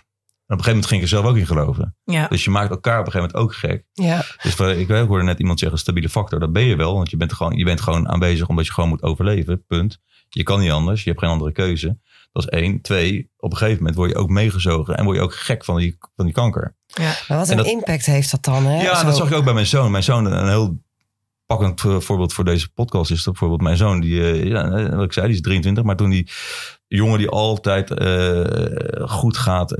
[0.57, 1.95] op een gegeven moment ging ik er zelf ook in geloven.
[2.03, 2.27] Ja.
[2.27, 3.85] Dus je maakt elkaar op een gegeven moment ook gek.
[3.93, 4.17] Ja.
[4.41, 6.39] Dus ik hoorde net iemand zeggen, stabiele factor.
[6.39, 8.89] Dat ben je wel, want je bent, gewoon, je bent gewoon aanwezig omdat je gewoon
[8.89, 9.65] moet overleven.
[9.65, 9.99] Punt.
[10.29, 11.97] Je kan niet anders, je hebt geen andere keuze.
[12.31, 12.81] Dat is één.
[12.81, 15.75] Twee, op een gegeven moment word je ook meegezogen en word je ook gek van
[15.75, 16.75] die, van die kanker.
[16.97, 18.81] Maar wat En een dat- impact heeft dat dan, hè?
[18.81, 19.05] Ja, Zo.
[19.05, 19.91] dat zag ik ook bij mijn zoon.
[19.91, 20.79] Mijn zoon, een heel
[21.59, 25.03] eh, voorbeeld voor deze podcast is dat bijvoorbeeld mijn zoon, die, eh, ja, eh, wat
[25.03, 26.29] ik zei, die is 23, maar toen die
[26.87, 29.71] jongen die altijd eh, goed gaat,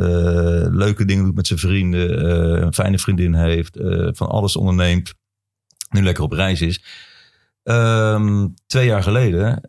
[0.71, 2.25] leuke dingen doet met zijn vrienden,
[2.63, 3.77] een fijne vriendin heeft,
[4.17, 5.13] van alles onderneemt,
[5.89, 6.83] nu lekker op reis is.
[7.63, 9.67] Ehm, twee jaar geleden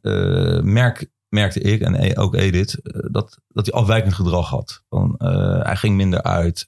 [0.73, 2.79] merk, merkte ik en e- ook Edith
[3.11, 4.85] dat, dat hij afwijkend gedrag had.
[4.89, 5.15] Van,
[5.63, 6.67] hij ging minder uit.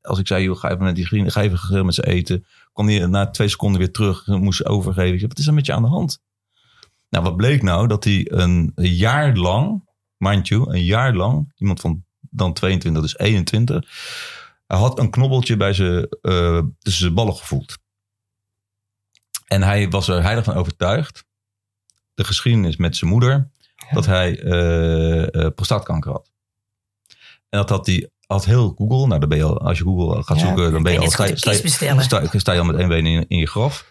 [0.00, 2.44] Als ik zei, joh, ga even met die vrienden, ga even met ze eten.
[2.72, 5.12] Kwam hij na twee seconden weer terug, moest overgeven.
[5.12, 6.20] Ik zei, wat is er met je aan de hand?
[7.08, 7.88] Nou, wat bleek nou?
[7.88, 13.18] Dat hij een jaar lang, mind you, een jaar lang, iemand van dan 22, dus
[13.18, 13.90] 21,
[14.66, 17.78] hij had een knobbeltje bij zijn, eh, tussen zijn ballen gevoeld.
[19.46, 21.24] En hij was er heilig van overtuigd,
[22.14, 23.50] de geschiedenis met zijn moeder,
[23.90, 26.30] dat hij eh, prostaatkanker had.
[27.48, 30.22] En dat had hij had heel Google, nou dan ben je al, als je Google
[30.22, 32.02] gaat Ja, zoeken, dan ben je al, sta, sta, bestellen.
[32.02, 33.86] sta, sta je al met één been in, in je graf.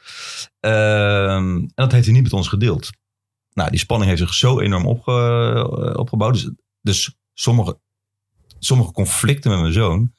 [0.59, 2.89] Ehm, en dat heeft hij niet met ons gedeeld.
[3.53, 6.33] Nou, die spanning heeft zich zo enorm opge, eh, opgebouwd.
[6.33, 6.51] Dus,
[6.81, 7.79] dus sommige,
[8.59, 10.13] sommige conflicten met mijn zoon,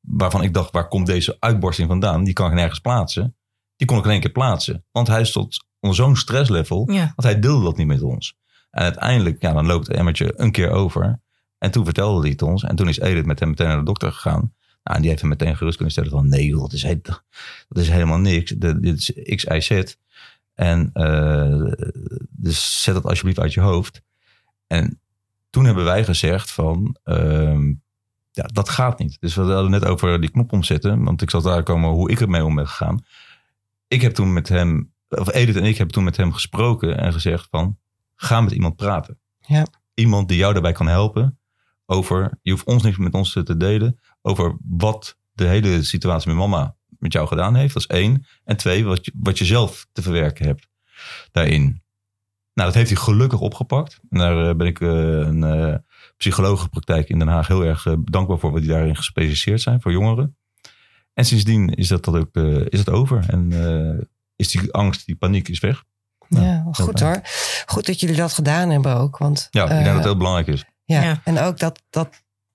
[0.00, 2.24] waarvan ik dacht, waar komt deze uitborsting vandaan?
[2.24, 3.36] Die kan ik nergens plaatsen.
[3.76, 4.84] Die kon ik in één keer plaatsen.
[4.92, 6.90] Want hij stond onder zo'n stresslevel.
[6.90, 7.12] Ja.
[7.16, 8.36] Want hij deelde dat niet met ons.
[8.70, 11.20] En uiteindelijk, ja, dan loopt het emmertje een keer over.
[11.58, 12.62] En toen vertelde hij het ons.
[12.64, 14.54] En toen is Edith met hem meteen naar de dokter gegaan.
[14.82, 16.28] Nou, en die heeft hem meteen gerust kunnen stellen van...
[16.28, 18.50] nee, joh, dat is, he- dat is helemaal niks.
[18.50, 19.94] De- dit is X, Y, Z.
[20.54, 21.72] En eh,
[22.30, 24.02] dus zet dat alsjeblieft uit je hoofd.
[24.66, 25.00] En
[25.50, 26.96] toen hebben wij gezegd van...
[27.04, 27.68] ehm,
[28.30, 29.16] ja, dat gaat niet.
[29.20, 31.04] Dus we hadden net over die knop omzetten.
[31.04, 33.04] Want ik zal daar komen hoe ik ermee om ben gegaan.
[33.88, 34.92] Ik heb toen met hem...
[35.08, 37.78] Of Edith en ik hebben toen met hem gesproken en gezegd van...
[38.14, 39.18] ga met iemand praten.
[39.40, 39.66] Ja.
[39.94, 41.38] Iemand die jou daarbij kan helpen
[41.86, 42.38] over...
[42.42, 44.00] Je hoeft ons niks met ons te delen.
[44.22, 47.74] Over wat de hele situatie met mama met jou gedaan heeft.
[47.74, 48.26] Dat is één.
[48.44, 50.68] En twee, wat je, wat je zelf te verwerken hebt
[51.30, 51.62] daarin.
[52.52, 54.00] Nou, dat heeft hij gelukkig opgepakt.
[54.10, 55.74] En daar eh, ben ik eh, een eh
[56.16, 58.52] psychologenpraktijk in Den Haag heel erg dankbaar voor.
[58.52, 60.36] Wat die daarin gespecialiseerd zijn voor jongeren.
[61.14, 62.36] En sindsdien is dat, dat ook
[62.68, 63.24] is het over.
[63.28, 63.52] En
[64.36, 65.84] is die angst, die paniek is weg.
[66.28, 67.20] Ja, Ja, goed hoor.
[67.66, 69.18] Goed dat jullie dat gedaan hebben ook.
[69.18, 70.64] Want, Ja, ik denk dat het heel belangrijk is.
[70.86, 71.02] Ja.
[71.02, 71.20] Ja.
[71.24, 72.08] En ook dat, dat,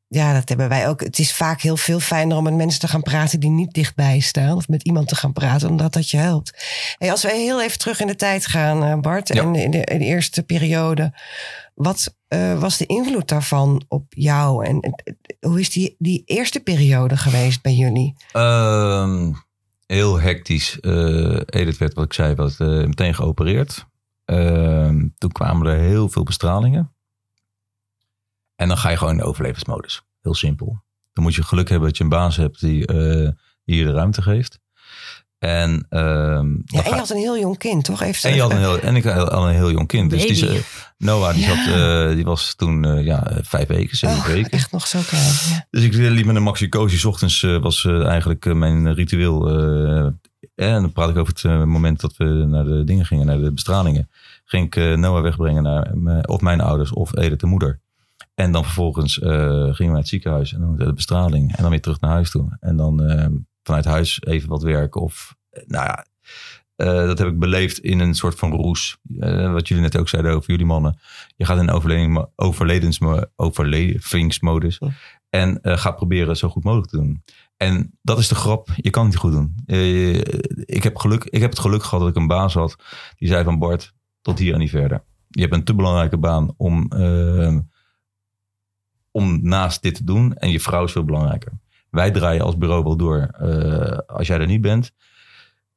[0.08, 1.02] ja, dat hebben wij ook.
[1.02, 4.20] Het is vaak heel veel fijner om met mensen te gaan praten die niet dichtbij
[4.20, 4.56] staan.
[4.56, 6.66] Of met iemand te gaan praten, omdat dat je helpt.
[6.98, 9.34] Hey, als we heel even terug in de tijd gaan, eh, Bart.
[9.34, 9.42] Ja.
[9.42, 11.14] En in de, in de eerste periode.
[11.76, 14.66] Wat eh, was de invloed daarvan op jou?
[14.66, 18.16] En eh, hoe is die, die eerste periode geweest bij jullie?
[18.32, 19.32] Ehm,
[19.86, 20.80] heel hectisch.
[20.80, 23.86] Eh Edith werd, wat ik zei, wat, eh, meteen geopereerd.
[24.26, 26.94] Ehm, toen kwamen er heel veel bestralingen.
[28.62, 30.02] En dan ga je gewoon in de overlevensmodus.
[30.22, 30.84] Heel simpel.
[31.14, 33.30] Dan moet je geluk hebben dat je een baas hebt die, eh,
[33.66, 34.60] die je de ruimte geeft.
[35.40, 38.02] En, ehm, Ja, en je had een heel jong kind, toch?
[38.02, 40.10] Even en, je had een heel, en ik had al een heel jong kind.
[40.10, 40.62] Dus die, Baby.
[40.98, 41.48] Noah, die, Ja.
[41.66, 41.76] zat,
[42.10, 44.52] eh, die was toen eh, ja, vijf weken, zeven Oh, weken.
[44.52, 45.24] echt nog zo klein.
[45.50, 45.68] Ja.
[45.70, 46.98] Dus ik liep met een maxi-cosi.
[46.98, 49.50] 's ochtends was eh, eigenlijk mijn ritueel.
[49.50, 50.06] eh,
[50.56, 53.52] en dan praat ik over het moment dat we naar de dingen gingen, naar de
[53.52, 54.10] bestralingen.
[54.46, 55.92] Ging ik eh, Noah wegbrengen naar
[56.26, 57.80] of mijn ouders of Edith de moeder.
[58.34, 61.56] En dan vervolgens eh, gingen we naar het ziekenhuis en dan de bestraling.
[61.56, 62.58] En dan weer terug naar huis toe.
[62.60, 63.28] En dan eh,
[63.64, 65.02] vanuit huis even wat werken.
[65.02, 66.06] Of, eh, nou ja,
[67.06, 68.98] dat heb ik beleefd in een soort van roes.
[69.52, 71.00] Wat jullie net ook zeiden over jullie mannen.
[71.36, 74.80] Je gaat in overleding, overledensmo- overlevingsmodus.
[75.30, 77.24] En eh, ga proberen zo goed mogelijk te doen.
[77.58, 78.70] En dat is de grap.
[78.76, 79.56] Je kan het niet goed doen.
[80.66, 82.76] Ik, heb geluk, ik heb het geluk gehad dat ik een baas had.
[83.18, 85.04] Die zei van Bart, tot hier en niet verder.
[85.28, 87.58] Je hebt een te belangrijke baan om, eh,
[89.12, 90.34] om naast dit te doen.
[90.34, 91.52] En je vrouw is veel belangrijker.
[91.90, 93.20] Wij draaien als bureau wel door.
[93.20, 94.92] eh, als jij er niet bent,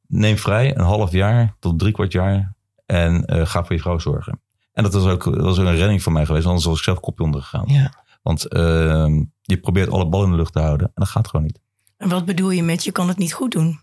[0.07, 2.55] neem vrij een half jaar tot drie kwart jaar.
[2.87, 4.41] En eh, ga voor je vrouw zorgen.
[4.73, 6.47] En dat was ook, dat was een redding voor mij geweest.
[6.47, 7.65] Anders was ik zelf kopje onder gegaan.
[7.67, 7.93] Ja.
[8.23, 9.07] Want eh,
[9.43, 10.87] je probeert alle ballen in de lucht te houden.
[10.87, 11.61] En dat gaat gewoon niet.
[11.97, 13.81] En wat bedoel je met je kan het niet goed doen?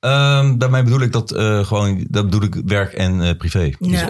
[0.00, 3.72] Ehm, daarmee bedoel ik dat eh, gewoon, dat bedoel ik werk en privé.
[3.78, 4.00] Dus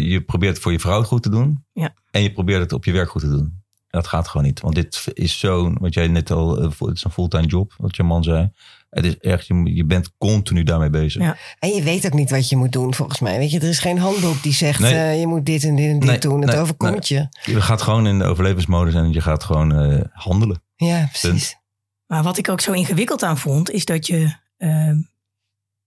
[0.00, 1.64] je probeert het voor je vrouw goed te doen.
[1.72, 1.94] Ja.
[2.10, 3.62] En je probeert het op je werk goed te doen.
[3.96, 4.60] Dat gaat gewoon niet.
[4.60, 7.96] Want dit is zo'n, wat jij net al, eh, het is een fulltime job, wat
[7.96, 8.50] je man zei.
[8.90, 11.22] Het is echt, je, bent continu daarmee bezig.
[11.22, 11.36] Ja.
[11.58, 13.38] En je weet ook niet wat je moet doen, volgens mij.
[13.38, 14.94] Weet je, er is geen handboek die zegt: Nee.
[14.94, 16.40] eh, je moet dit en dit en dit Nee, doen.
[16.40, 17.28] Het nee, overkomt je.
[17.44, 20.62] Je gaat gewoon in de overlevensmodus en je gaat gewoon eh, handelen.
[20.76, 21.56] Ja, precies.
[22.06, 24.96] Maar wat ik ook zo ingewikkeld aan vond, is dat je ehm,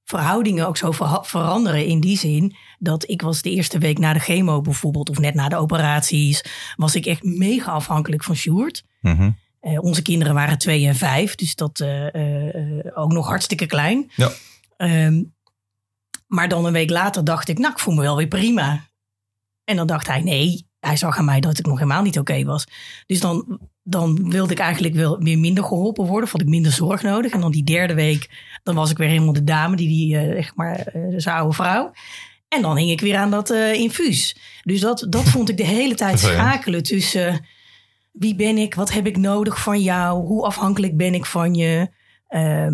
[0.09, 0.91] verhoudingen ook zo
[1.21, 5.19] veranderen in die zin dat ik was de eerste week na de chemo bijvoorbeeld, of
[5.19, 6.43] net na de operaties,
[6.75, 8.83] was ik echt mega afhankelijk van Sjoerd.
[9.01, 9.31] Mhm.
[9.59, 12.07] Eh, onze kinderen waren twee en vijf, dus dat eh,
[12.93, 14.11] ook nog hartstikke klein.
[14.15, 14.31] Ja.
[14.77, 15.23] Ehm,
[16.27, 18.87] maar dan een week later dacht ik, nou, ik voel me wel weer prima.
[19.63, 22.43] En dan dacht hij, nee, hij zag aan mij dat ik nog helemaal niet oké
[22.43, 22.67] was.
[23.05, 27.01] Dus dan, dan wilde ik eigenlijk wel weer minder geholpen worden, had ik minder zorg
[27.01, 27.31] nodig.
[27.31, 28.29] En dan die derde week,
[28.63, 31.91] dan was ik weer helemaal de dame, die, die eh, zeg maar, zijn oude vrouw.
[32.47, 34.37] En dan hing ik weer aan dat eh, infuus.
[34.63, 37.45] Dus dat, dat vond ik de hele tijd schakelen tussen
[38.11, 41.89] wie ben ik, wat heb ik nodig van jou, hoe afhankelijk ben ik van je.
[42.27, 42.73] Ehm,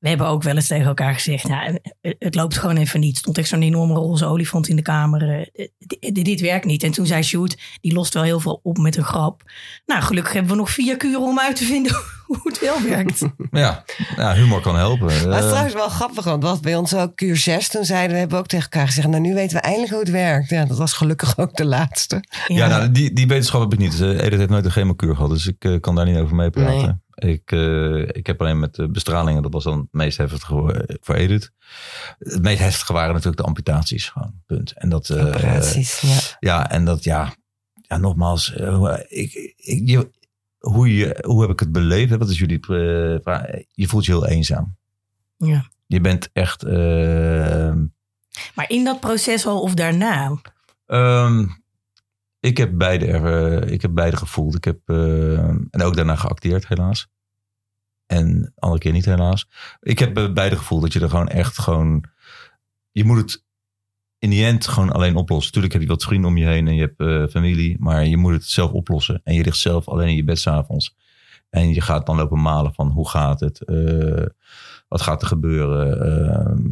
[0.00, 3.16] we hebben ook wel eens tegen elkaar gezegd, nou, het- loopt gewoon even niet.
[3.16, 5.48] Stond echt zo'n enorme roze olifant in de kamer.
[5.54, 5.68] Eh,
[6.12, 6.82] dit, werkt niet.
[6.82, 9.42] En toen zei Sjoerd, die lost wel heel veel op met een grap.
[9.86, 11.92] Nou, gelukkig hebben we nog vier kuren om uit te vinden
[12.26, 13.22] hoe het wel werkt.
[13.50, 13.84] Ja.
[14.16, 15.06] ja, humor kan helpen.
[15.06, 17.84] Maar het is Eh, trouwens wel grappig, want wat bij ons ook kuur 6, toen
[17.84, 20.50] zeiden we, hebben ook tegen elkaar gezegd, nou nu weten we eindelijk hoe het werkt.
[20.50, 22.24] Ja, dat was gelukkig ook de laatste.
[22.46, 24.00] Ja, nou, die, die wetenschap heb ik niet.
[24.00, 27.02] Uh, Edith heeft nooit een chemokuur gehad, dus ik eh, kan daar niet over meepraten.
[27.24, 30.84] Ik, eh, ik heb alleen met de bestralingen, dat was dan het meest heftige voor,
[31.00, 31.52] voor Edith.
[32.18, 34.72] Het meest heftige waren natuurlijk de amputaties, gewoon, punt.
[34.72, 36.18] En dat, Operaties, ja.
[36.40, 37.34] ja, en dat, ja,
[37.82, 40.10] ja nogmaals, eh, ik, ik, je,
[40.58, 42.16] hoe, je, hoe heb ik het beleefd?
[42.16, 42.60] Wat is jullie?
[43.72, 44.76] Je voelt je heel eenzaam.
[45.36, 45.68] Ja.
[45.86, 46.62] Je bent echt.
[46.62, 47.72] eh,
[48.54, 50.36] Maar in dat proces al of daarna?
[50.86, 51.46] ehm,
[52.40, 54.54] ik, heb beide, er, eh, ik heb beide gevoeld.
[54.54, 57.08] Ik heb, eh, en ook daarna geacteerd, helaas.
[58.06, 59.48] En andere keer niet, helaas.
[59.80, 62.04] Ik heb beide gevoeld dat je er gewoon echt gewoon.
[62.90, 63.44] Je moet het
[64.18, 65.52] in die end gewoon alleen oplossen.
[65.52, 67.76] Tuurlijk heb je wat vrienden om je heen en je hebt eh, familie.
[67.78, 69.20] Maar je moet het zelf oplossen.
[69.24, 70.96] En je ligt zelf alleen in je bed s'avonds.
[71.50, 73.58] En je gaat dan lopen malen van hoe gaat het?
[74.88, 76.02] Wat gaat er gebeuren?
[76.02, 76.66] Ehm,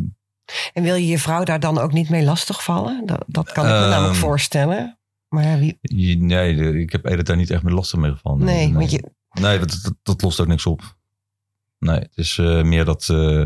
[0.72, 3.06] En wil je je vrouw daar dan ook niet mee lastigvallen?
[3.06, 4.97] Dat, dat kan ik me Ehm, namelijk voorstellen.
[5.28, 8.44] Maar ja, wie, je- nee, ik heb Edith daar niet echt meer lastig mee gevallen.
[8.44, 9.10] nee, want je,
[9.40, 10.96] Nee, dat, dat, dat lost ook niks op.
[11.78, 13.44] Nee, het is eh, meer dat, eh,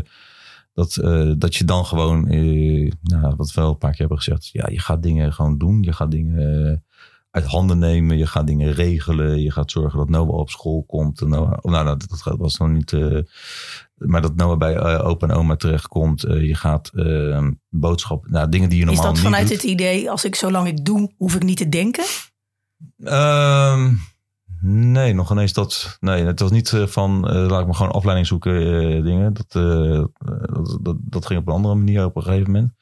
[0.73, 4.17] dat, eh, dat je dan gewoon, eh, nou, wat we wel een paar keer hebben
[4.17, 5.81] gezegd, ja, je gaat dingen gewoon doen.
[5.81, 6.77] Je gaat dingen eh,
[7.31, 8.17] uit handen nemen.
[8.17, 9.41] Je gaat dingen regelen.
[9.41, 11.21] Je gaat zorgen dat Noah op school komt.
[11.21, 13.19] En Noah, oh, nou, dat, dat was nog niet, eh,
[13.95, 16.23] maar dat Noah bij eh, opa en oma terechtkomt.
[16.23, 19.61] Eh, je gaat eh, boodschappen, nou, dingen die je Is normaal dat niet vanuit doet.
[19.61, 22.03] het idee, als ik zolang ik doe, hoef ik niet te denken?
[23.03, 23.93] Ehm,
[24.61, 25.97] nee, nog ineens dat.
[25.99, 28.53] Nee, het was niet eh, van laat ik me gewoon afleiding zoeken,
[29.03, 29.33] dingen.
[29.33, 32.73] Dat, dat, dat, dat ging op een andere manier op een gegeven moment.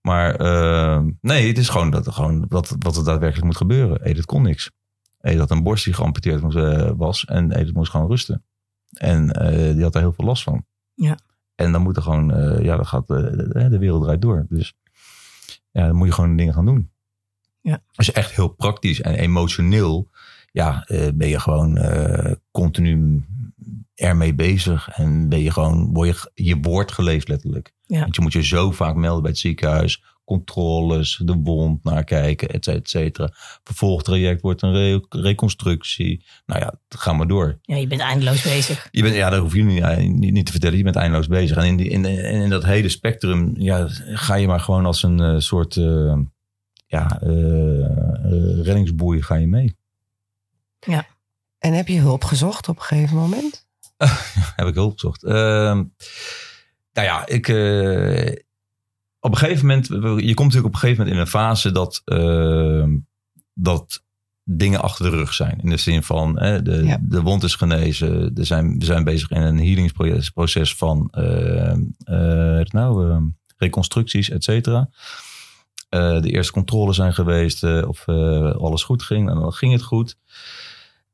[0.00, 4.02] Maar ehm, nee, het is gewoon, dat, gewoon wat, wat er daadwerkelijk moet gebeuren.
[4.02, 4.70] Edith kon niks.
[5.20, 6.40] Edith had een borst die geamputeerd
[6.96, 8.44] was en Edith moest gewoon rusten.
[8.90, 10.64] En eh, die had er heel veel last van.
[10.94, 11.18] Ja.
[11.54, 14.46] En dan moet er gewoon, eh, ja, dan gaat eh, de, de wereld draait door.
[14.48, 14.76] Dus
[15.70, 16.90] ja, dan moet je gewoon dingen gaan doen.
[17.60, 17.82] Ja.
[17.92, 20.10] Dus echt heel praktisch en emotioneel
[20.52, 21.78] ja, ben je gewoon
[22.50, 23.24] continu
[23.94, 24.88] ermee bezig.
[24.88, 27.72] En ben je gewoon, word je, je woord geleefd letterlijk.
[27.86, 28.00] Ja.
[28.00, 30.02] Want je moet je zo vaak melden bij het ziekenhuis.
[30.28, 33.30] Controles, de wond naar kijken, et cetera, et cetera.
[33.64, 36.24] Vervolgtraject wordt een re- reconstructie.
[36.46, 37.58] Nou ja, ga maar door.
[37.62, 38.88] Ja, je bent eindeloos bezig.
[38.90, 40.76] Je bent, ja, dat hoef je niet, niet, niet te vertellen.
[40.76, 41.56] Je bent eindeloos bezig.
[41.56, 45.38] En in, die, in, dat hele spectrum ja, ga je maar gewoon als een eh,
[45.38, 46.18] soort eh,
[46.86, 49.76] ja, eh, eh, reddingsboei ga je mee.
[51.58, 53.66] en heb je hulp gezocht op een gegeven moment?
[54.56, 55.24] heb ik hulp gezocht.
[55.24, 55.84] Ehm,
[56.92, 57.46] nou ja, ik.
[59.20, 59.86] Op een gegeven moment.
[59.86, 62.02] Je komt natuurlijk op een gegeven moment in een fase dat.
[62.04, 62.96] ehm,
[63.54, 64.02] dat
[64.44, 65.60] dingen achter de rug zijn.
[65.62, 66.98] In de zin van hè, de, Ja.
[67.02, 68.30] de wond is genezen.
[68.34, 71.08] Er zijn, we zijn bezig in een healingsproces van
[72.04, 73.24] het nou, ehm,
[73.56, 74.88] reconstructies, et cetera.
[75.88, 78.08] Eh, de eerste controles zijn geweest eh, of
[78.58, 79.28] alles goed ging.
[79.30, 80.16] En dan ging het goed.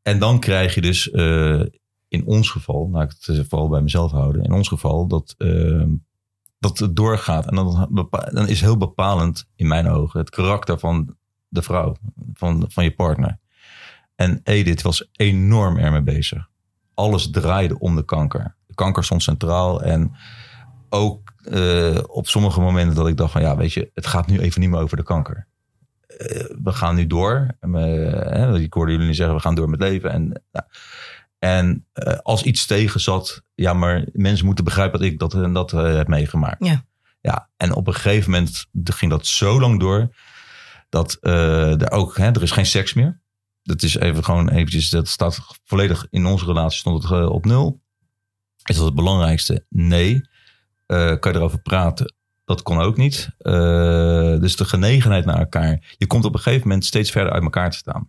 [0.02, 1.08] En dan krijg je dus
[2.08, 4.42] in ons geval, laat ik het vooral bij mezelf houden.
[4.44, 5.34] In ons geval dat,
[6.58, 7.46] dat het doorgaat.
[7.46, 7.88] En dan,
[8.32, 11.16] dan is heel bepalend in mijn ogen het karakter van
[11.48, 11.96] de vrouw,
[12.32, 13.38] van, van je partner.
[14.14, 16.48] En Edith was enorm ermee bezig.
[16.94, 18.56] Alles draaide om de kanker.
[18.66, 19.82] De kanker stond centraal.
[19.82, 20.16] En
[20.88, 24.38] ook eh, op sommige momenten dat ik dacht van ja, weet je, het gaat nu
[24.38, 25.46] even niet meer over de kanker.
[26.06, 27.48] Eh, we gaan nu door.
[27.60, 30.10] En, eh, hè, ik hoorde jullie zeggen, we gaan door met leven.
[30.10, 30.42] En,
[31.38, 35.52] en eh, als iets tegen zat, ja, maar mensen moeten begrijpen dat ik dat en
[35.52, 36.64] dat eh, heb meegemaakt.
[36.64, 36.84] Ja.
[37.20, 37.50] ja.
[37.56, 40.14] En op een gegeven moment ging dat zo lang door
[40.88, 43.22] dat eh, er ook, hè, er is geen seks meer.
[43.62, 47.82] Dat is even gewoon eventjes, dat staat volledig in onze relatie stond het op nul.
[48.64, 49.66] Is dat het belangrijkste?
[49.68, 50.32] Nee.
[50.86, 52.13] Kan je erover praten?
[52.44, 53.28] Dat kon ook niet.
[53.38, 53.52] Eh,
[54.40, 55.94] dus de genegenheid naar elkaar.
[55.96, 58.06] Je komt op een gegeven moment steeds verder uit elkaar te staan.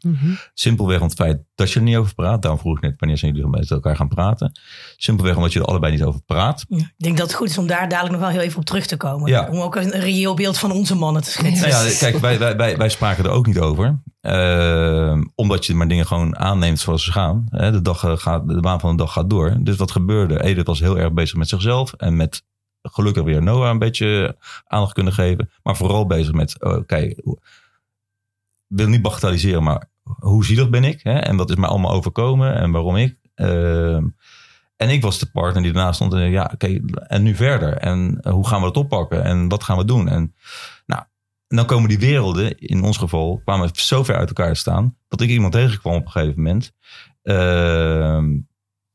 [0.53, 2.41] Simpelweg om het feit dat je er niet over praat.
[2.41, 4.59] Daarom vroeg ik net wanneer zijn jullie met elkaar gaan praten.
[4.97, 6.65] Simpelweg omdat je er allebei niet over praat.
[6.67, 6.77] Ja.
[6.77, 8.85] Ik denk dat het goed is om daar dadelijk nog wel heel even op terug
[8.85, 9.29] te komen.
[9.29, 9.47] Ja.
[9.49, 11.69] Om ook een reëel beeld van onze mannen te schetsen.
[11.69, 13.99] Nou ja, kijk, wij, wij, wij, wij spraken er ook niet over.
[14.21, 17.45] Eh, omdat je maar dingen gewoon aanneemt zoals ze gaan.
[17.49, 19.57] De, dag eh, gaat, de baan van de dag gaat door.
[19.59, 20.43] Dus wat gebeurde?
[20.43, 21.93] Edith was heel erg bezig met zichzelf.
[21.93, 22.43] En met
[22.91, 25.49] gelukkig weer Noah een beetje aandacht kunnen geven.
[25.63, 26.71] Maar vooral bezig met, oh,
[27.23, 27.39] hoe-
[28.67, 30.99] ik wil niet bagatelliseren, maar hoe zielig ben ik?
[31.03, 31.13] Hè?
[31.19, 32.55] En wat is mij allemaal overkomen?
[32.55, 33.17] En waarom ik?
[33.35, 34.07] Ehm,
[34.75, 36.13] en ik was de partner die ernaast stond.
[36.13, 37.77] En ja, oké, en nu verder?
[37.77, 39.23] En hoe gaan we het oppakken?
[39.23, 40.07] En wat gaan we doen?
[40.07, 40.35] En
[40.85, 41.03] nou,
[41.47, 44.97] dan komen die werelden, in ons geval, kwamen zo ver uit elkaar staan.
[45.07, 46.73] Dat ik iemand tegenkwam op een gegeven moment.
[47.21, 48.37] ehm,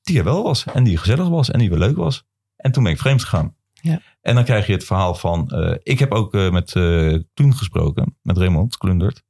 [0.02, 0.64] die er wel was.
[0.64, 1.50] En die gezellig was.
[1.50, 2.24] En die weer leuk was.
[2.56, 3.54] En toen ben ik vreemd gegaan.
[3.82, 4.00] Ja.
[4.20, 5.48] En dan krijg je het verhaal van...
[5.50, 8.16] eh, ik heb ook eh, met eh toen gesproken.
[8.22, 9.22] Met Raymond Klundert.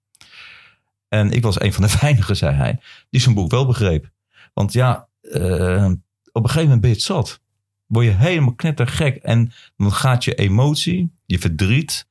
[1.09, 2.81] En ik was een van de weinigen, zei hij.
[3.11, 4.11] Die zijn boek wel begreep.
[4.55, 5.91] Want ja, eh,
[6.33, 7.41] op een gegeven moment ben je het zat.
[7.87, 9.17] Word je helemaal knettergek.
[9.17, 12.09] En dan gaat je emotie, je verdriet,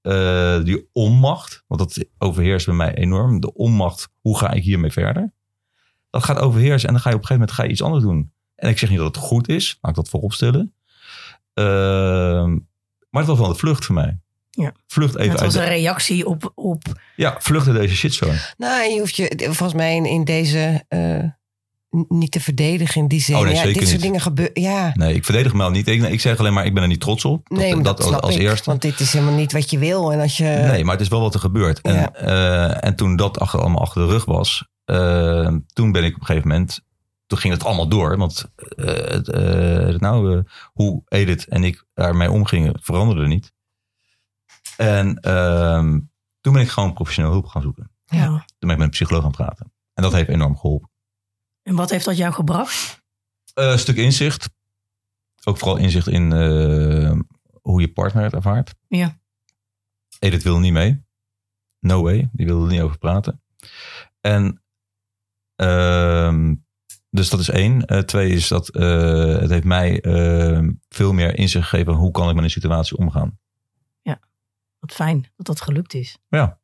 [0.00, 1.64] eh, die onmacht.
[1.66, 3.40] Want dat overheerst bij mij enorm.
[3.40, 5.34] De onmacht, hoe ga ik hiermee verder?
[6.10, 6.88] dat gaat overheersen.
[6.88, 8.32] En dan ga je op een gegeven moment ga je iets anders doen.
[8.54, 9.78] En ik zeg niet dat het goed is.
[9.80, 10.74] Laat ik dat voorop stellen.
[11.56, 12.50] Ehm,
[13.10, 14.18] maar het was wel een vlucht voor mij.
[14.50, 14.72] Ja.
[14.86, 15.52] Vlucht even Het uit.
[15.52, 16.82] was de- een reactie op, op
[17.16, 18.34] ja, vlucht uit deze shitstorm.
[18.56, 20.98] Nou, en je hoeft je volgens mij in, in deze eh,
[21.96, 23.36] n- niet te verdedigen in die zin.
[23.36, 24.62] Oh, nee, ja, zeker dit soort dingen gebeuren.
[24.62, 25.88] Ja, Nee, ik verdedig me al niet.
[25.88, 27.48] Ik, ik zeg alleen maar, ik ben er niet trots op.
[27.48, 28.40] Dat, nee, maar dat, dat, snap als ik.
[28.40, 28.70] eerste.
[28.70, 30.12] Want dit is helemaal niet wat je wil.
[30.12, 30.44] En als je.
[30.44, 31.80] Nee, maar het is wel wat er gebeurt.
[31.80, 32.12] En, Ja.
[32.12, 36.20] eh, en toen dat achter, allemaal achter de rug was, eh, toen ben ik op
[36.20, 36.80] een gegeven moment,
[37.26, 38.16] toen ging het allemaal door.
[38.16, 43.52] Want eh, het, eh, nou, hoe Edith en ik daarmee omgingen, veranderde niet.
[44.76, 46.00] En ehm,
[46.40, 47.90] toen ben ik gewoon professioneel hulp gaan zoeken.
[48.04, 48.26] ja.
[48.26, 49.72] Toen ben ik met een psycholoog gaan praten.
[49.94, 50.90] En dat heeft enorm geholpen.
[51.62, 53.02] En wat heeft dat jou gebracht?
[53.54, 54.50] Eh, een stuk inzicht.
[55.44, 57.18] Ook vooral inzicht in eh,
[57.62, 58.74] hoe je partner het ervaart.
[58.88, 59.18] Ja.
[60.18, 61.04] Edith wil niet mee.
[61.80, 62.28] No way.
[62.32, 63.42] Die wilde er niet over praten.
[64.20, 64.62] En
[65.54, 66.54] ehm,
[67.16, 67.84] dus dat is één.
[67.84, 71.92] Eh, twee is dat eh, het heeft mij ehm, veel meer inzicht gegeven.
[71.92, 73.38] Hoe kan ik met een situatie omgaan?
[74.80, 76.18] Wat fijn dat dat gelukt is.
[76.28, 76.58] Ja.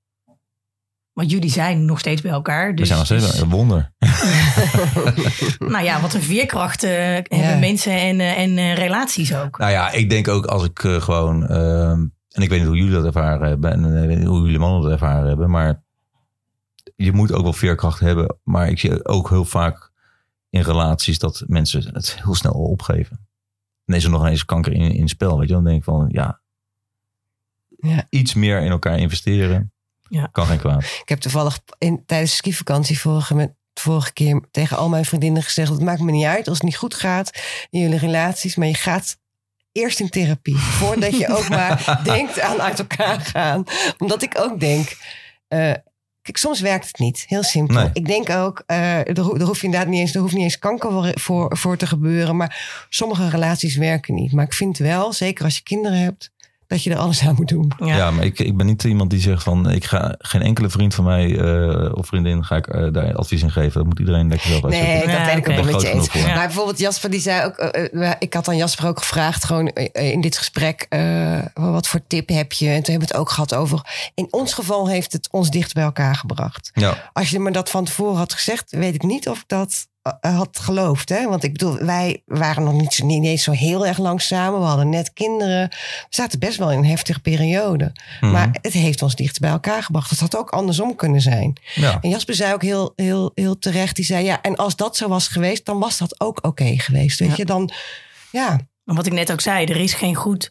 [1.12, 2.68] Want jullie zijn nog steeds bij elkaar.
[2.68, 3.92] We Dus, zijn nog steeds dus- een wonder.
[5.74, 6.90] nou ja, wat een veerkracht eh,
[7.22, 9.58] hebben mensen en, eh, en eh, relaties ook.
[9.58, 11.46] Nou ja, ik denk ook als ik eh, gewoon...
[11.46, 13.72] ehm, en ik weet niet hoe jullie dat ervaren hebben.
[13.72, 15.50] En eh, hoe jullie mannen dat ervaren hebben.
[15.50, 15.82] Maar
[16.96, 18.36] je moet ook wel veerkracht hebben.
[18.44, 19.90] Maar ik zie ook heel vaak
[20.52, 23.26] in relaties dat mensen het heel snel opgeven.
[23.84, 25.38] En is er nog eens kanker in, in spel.
[25.38, 26.40] Weet je, dan denk ik van ja,
[27.80, 28.06] Ja.
[28.10, 29.72] iets meer in elkaar investeren.
[30.08, 30.26] Ja.
[30.26, 30.82] Kan geen kwaad.
[30.82, 35.42] Ik heb toevallig in, tijdens de skivakantie vorige, met, vorige keer tegen al mijn vriendinnen
[35.42, 37.30] gezegd: Het maakt me niet uit als het niet goed gaat
[37.70, 39.18] in jullie relaties, maar je gaat
[39.72, 40.56] eerst in therapie.
[40.80, 43.64] Voordat je ook maar denkt aan uit elkaar gaan.
[43.98, 44.96] Omdat ik ook denk.
[45.48, 45.72] eh,
[46.22, 47.24] Kijk, soms werkt het niet.
[47.28, 47.76] Heel simpel.
[47.76, 47.90] Nee.
[47.92, 50.58] Ik denk ook, eh er, ho- er hoeft inderdaad niet eens, er hoeft niet eens
[50.58, 52.36] kanker voor, voor, voor te gebeuren.
[52.36, 54.32] Maar sommige relaties werken niet.
[54.32, 56.30] Maar ik vind wel, zeker als je kinderen hebt,
[56.72, 57.72] dat je er alles aan moet doen.
[57.78, 57.96] Ja.
[57.96, 60.94] Ja, maar ik, ik ben niet iemand die zegt van ik ga geen enkele vriend
[60.94, 63.72] van mij eh, of vriendin ga ik eh, daar advies in geven.
[63.72, 64.92] Dat moet iedereen lekker zelf uitzoeken.
[64.92, 66.12] Nee, dat Ja, weet ik ook wel met je eens.
[66.12, 66.26] Ja.
[66.34, 67.56] Maar bijvoorbeeld Jasper die zei ook...
[67.56, 70.86] eh, ik had aan Jasper ook gevraagd gewoon in dit gesprek...
[70.88, 72.66] eh, wat voor tip heb je?
[72.68, 74.10] En toen hebben we het ook gehad over...
[74.14, 76.70] In ons geval heeft het ons dicht bij elkaar gebracht.
[76.74, 78.70] Ja, Als je me dat van tevoren had gezegd...
[78.70, 79.86] weet ik niet of ik dat
[80.20, 81.08] had geloofd.
[81.08, 81.28] Hè?
[81.28, 84.60] Want ik bedoel, wij waren nog niet, zo- niet eens zo heel erg lang samen.
[84.60, 85.68] We hadden net kinderen.
[85.68, 87.92] We zaten best wel in een heftige periode.
[88.20, 88.32] Mhm.
[88.32, 90.10] Maar het heeft ons dichter bij elkaar gebracht.
[90.10, 91.52] Het had ook andersom kunnen zijn.
[91.74, 91.98] ja.
[92.00, 93.96] En Jasper zei ook heel, heel, heel terecht.
[93.96, 97.18] Die zei, ja, en als dat zo was geweest, dan was dat ook oké geweest.
[97.18, 97.34] Weet Ja.
[97.36, 97.70] je, dan,
[98.30, 100.48] ja, Maar wat ik net ook zei, er is geen goed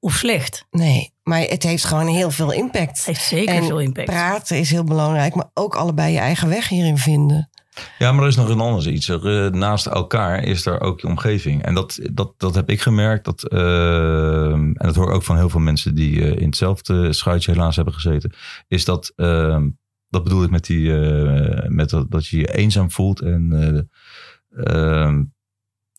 [0.00, 0.64] of slecht.
[0.70, 1.12] nee.
[1.22, 3.04] Maar het heeft gewoon heel veel Het impact.
[3.04, 4.06] heeft zeker En veel impact.
[4.10, 7.50] Praten is heel belangrijk, maar ook allebei je eigen weg hierin vinden.
[7.98, 9.08] Ja, maar er is nog een ander iets.
[9.08, 11.62] Eh, naast elkaar is er ook je omgeving.
[11.62, 13.24] En dat, dat, dat heb ik gemerkt.
[13.24, 17.12] Dat, eh, en dat hoor ik ook van heel veel mensen die eh, in hetzelfde
[17.12, 18.32] schuitje helaas hebben gezeten.
[18.68, 19.62] Is dat, eh,
[20.08, 23.20] dat bedoel ik met, die, eh, met dat, dat je je eenzaam voelt.
[23.20, 25.18] En eh, eh,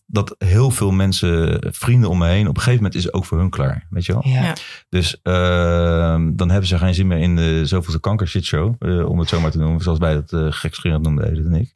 [0.06, 3.26] dat heel veel mensen, vrienden om me heen, op een gegeven moment is het ook
[3.26, 3.88] voor hun klaar.
[3.90, 4.28] Weet je wel?
[4.28, 4.56] Ja.
[4.90, 8.76] Dus ehm, dan hebben ze geen zin meer in de zoveelste kanker shitshow.
[8.80, 9.82] eh om het zo maar te noemen.
[9.82, 11.76] Zoals wij dat uh, gekscherend noemden, Edith en ik.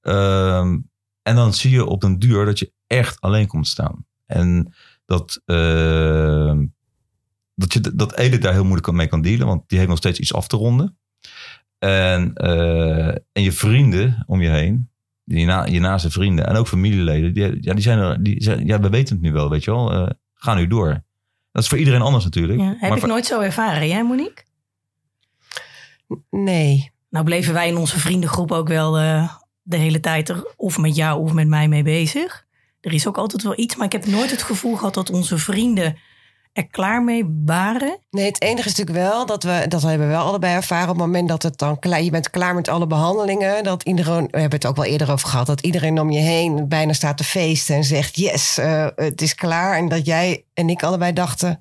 [0.00, 0.78] Ehm,
[1.22, 4.06] en dan zie je op den duur dat je echt alleen komt te staan.
[4.26, 4.74] En
[5.06, 6.66] dat, ehm,
[7.54, 9.46] dat, je, dat Edith daar heel moeilijk mee kan dealen.
[9.46, 10.98] Want die heeft nog steeds iets af te ronden.
[11.78, 14.89] En, eh, en je vrienden om je heen.
[15.38, 17.34] Je, na, je naaste vrienden en ook familieleden.
[17.34, 18.22] Die, ja, die zijn er.
[18.22, 19.92] Die zijn, ja, we weten het nu wel, weet je wel.
[19.92, 21.02] Eh, ga nu door.
[21.52, 22.58] Dat is voor iedereen anders natuurlijk.
[22.58, 23.88] Ja, heb maar ik nooit zo ervaren.
[23.88, 24.44] Jij, Monique?
[26.30, 26.90] Nee.
[27.10, 30.96] Nou bleven wij in onze vriendengroep ook wel eh, de hele tijd er of met
[30.96, 32.46] jou of met mij mee bezig.
[32.80, 35.38] Er is ook altijd wel iets, maar ik heb nooit het gevoel gehad dat onze
[35.38, 35.96] vrienden
[36.52, 37.98] er klaar mee waren.
[38.10, 40.88] Nee, het enige is natuurlijk wel dat we, dat hebben we wel allebei ervaren.
[40.88, 43.64] Op het moment dat het dan klaar, je bent klaar met alle behandelingen.
[43.64, 45.46] Dat iedereen, we hebben het ook wel eerder over gehad.
[45.46, 49.34] Dat iedereen om je heen bijna staat te feesten en zegt: Yes, eh, het is
[49.34, 49.76] klaar.
[49.76, 51.58] En dat jij en ik allebei dachten.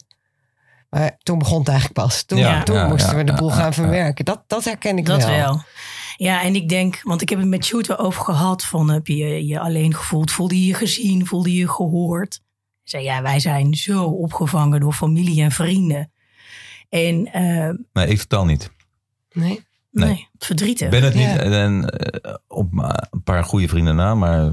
[0.90, 2.24] Maar toen begon het eigenlijk pas.
[2.24, 3.74] Toen, Ja, toen ja, moesten ja, we de boel ja, gaan ja.
[3.74, 4.26] verwerken.
[4.26, 5.36] Dat, dat herken ik Dat wel.
[5.36, 5.62] wel.
[6.18, 8.66] Ja, en ik denk, want ik heb het met wel over gehad.
[8.66, 10.32] Van heb je je alleen gevoeld?
[10.32, 11.28] Voelde je je gezien?
[11.28, 12.42] Voelde je je gehoord?
[12.90, 16.12] Zei, ja, wij zijn zo opgevangen door familie en vrienden.
[16.90, 18.72] En eh, Nee, ik totaal niet.
[19.32, 19.64] Nee?
[19.92, 20.28] nee, Nee.
[20.38, 20.86] verdrietig.
[20.86, 21.32] Ik ben het Ja.
[21.32, 21.38] niet.
[21.54, 22.74] En, eh, op
[23.12, 24.16] een paar goede vrienden na.
[24.16, 24.46] Maar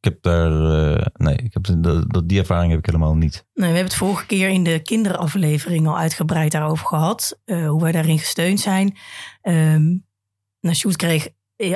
[0.00, 0.52] ik heb daar...
[0.94, 3.34] eh, nee, ik heb, dat, die ervaring heb ik helemaal niet.
[3.34, 7.40] Nee, we hebben het vorige keer in de kinderaflevering al uitgebreid daarover gehad.
[7.44, 8.96] eh, hoe wij daarin gesteund zijn.
[9.42, 9.96] Ehm
[10.60, 11.28] nou, Sjoerd kreeg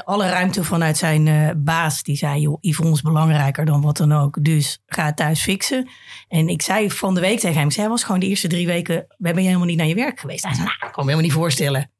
[0.04, 2.02] alle ruimte vanuit zijn eh, baas.
[2.02, 4.44] Die zei, joh, Yvonne is belangrijker dan wat dan ook.
[4.44, 5.88] Dus ga thuis fixen.
[6.28, 8.66] En ik zei van de week tegen hem, ik zei, was gewoon de eerste drie
[8.66, 10.44] weken, ben je helemaal niet naar je werk geweest.
[10.44, 11.90] Hij zei, nou, dat kan me helemaal niet voorstellen.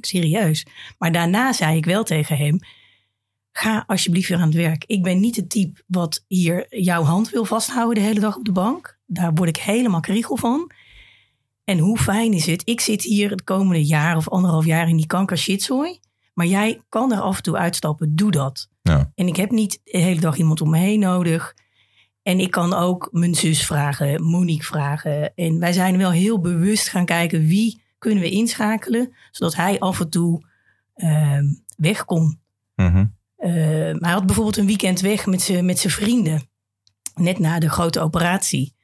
[0.00, 0.66] Serieus.
[0.98, 2.58] Maar daarna zei ik wel tegen hem,
[3.52, 4.84] ga alsjeblieft weer aan het werk.
[4.86, 8.44] Ik ben niet het type wat hier jouw hand wil vasthouden de hele dag op
[8.44, 8.98] de bank.
[9.06, 10.70] Daar word ik helemaal kriegel van.
[11.64, 12.62] En hoe fijn is het?
[12.64, 16.00] Ik zit hier het komende jaar of anderhalf jaar in die kanker shitzooi.
[16.38, 18.16] Maar jij kan er af en toe uitstappen.
[18.16, 18.68] Doe dat.
[18.82, 19.12] Ja.
[19.14, 21.54] En ik heb niet de hele dag iemand om me heen nodig.
[22.22, 25.34] En ik kan ook mijn zus vragen, Monique vragen.
[25.34, 29.14] En wij zijn wel heel bewust gaan kijken wie kunnen we inschakelen.
[29.30, 30.46] Zodat hij af en toe
[30.94, 31.44] ehm,
[31.76, 32.40] weg kon.
[32.76, 32.94] Uh,
[33.98, 36.48] hij had bijvoorbeeld een weekend weg met zijn met zijn vrienden.
[37.14, 38.74] Net na de grote operatie.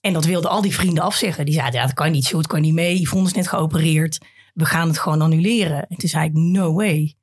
[0.00, 1.44] En dat wilden al die vrienden afzeggen.
[1.44, 3.00] Die zeiden, ja, dat kan niet, Sjoerd kan niet mee.
[3.00, 4.18] Yvonne is net geopereerd.
[4.60, 5.86] We gaan het gewoon annuleren.
[5.86, 7.14] En toen zei ik, no way.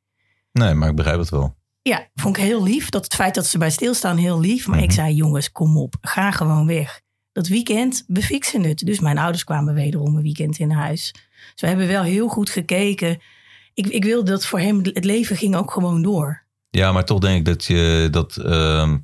[0.52, 1.56] Nee, maar ik begrijp het wel.
[1.82, 2.90] Ja, vond ik heel lief.
[2.90, 4.68] Dat het feit dat ze bij stilstaan, heel lief.
[4.68, 4.94] Maar ik Mhm.
[4.94, 5.96] zei, jongens, kom op.
[6.02, 7.02] Ga gewoon weg.
[7.32, 8.80] Dat weekend, we fixen het.
[8.80, 11.12] Dus mijn ouders kwamen wederom een weekend in huis.
[11.52, 13.20] Dus we hebben wel heel goed gekeken.
[13.74, 16.44] Ik, ik wilde dat voor hem, het leven ging ook gewoon door.
[16.70, 18.98] Ja, maar toch denk ik dat je dat ehm,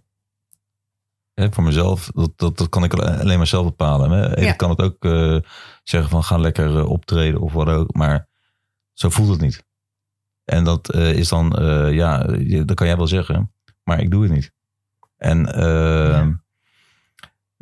[1.34, 4.12] hè, voor mezelf, dat, dat, dat kan ik alleen maar zelf bepalen.
[4.12, 4.42] Hè.
[4.42, 4.54] Ja.
[4.54, 5.38] kan het ook eh,
[5.84, 8.28] zeggen van ga lekker eh, optreden of wat ook, maar
[8.94, 9.66] zo voelt het niet.
[10.44, 11.56] En dat eh, is dan,
[11.92, 12.24] ja,
[12.66, 13.54] dat kan jij wel zeggen,
[13.84, 14.52] maar ik doe het niet.
[15.18, 16.34] En ehm,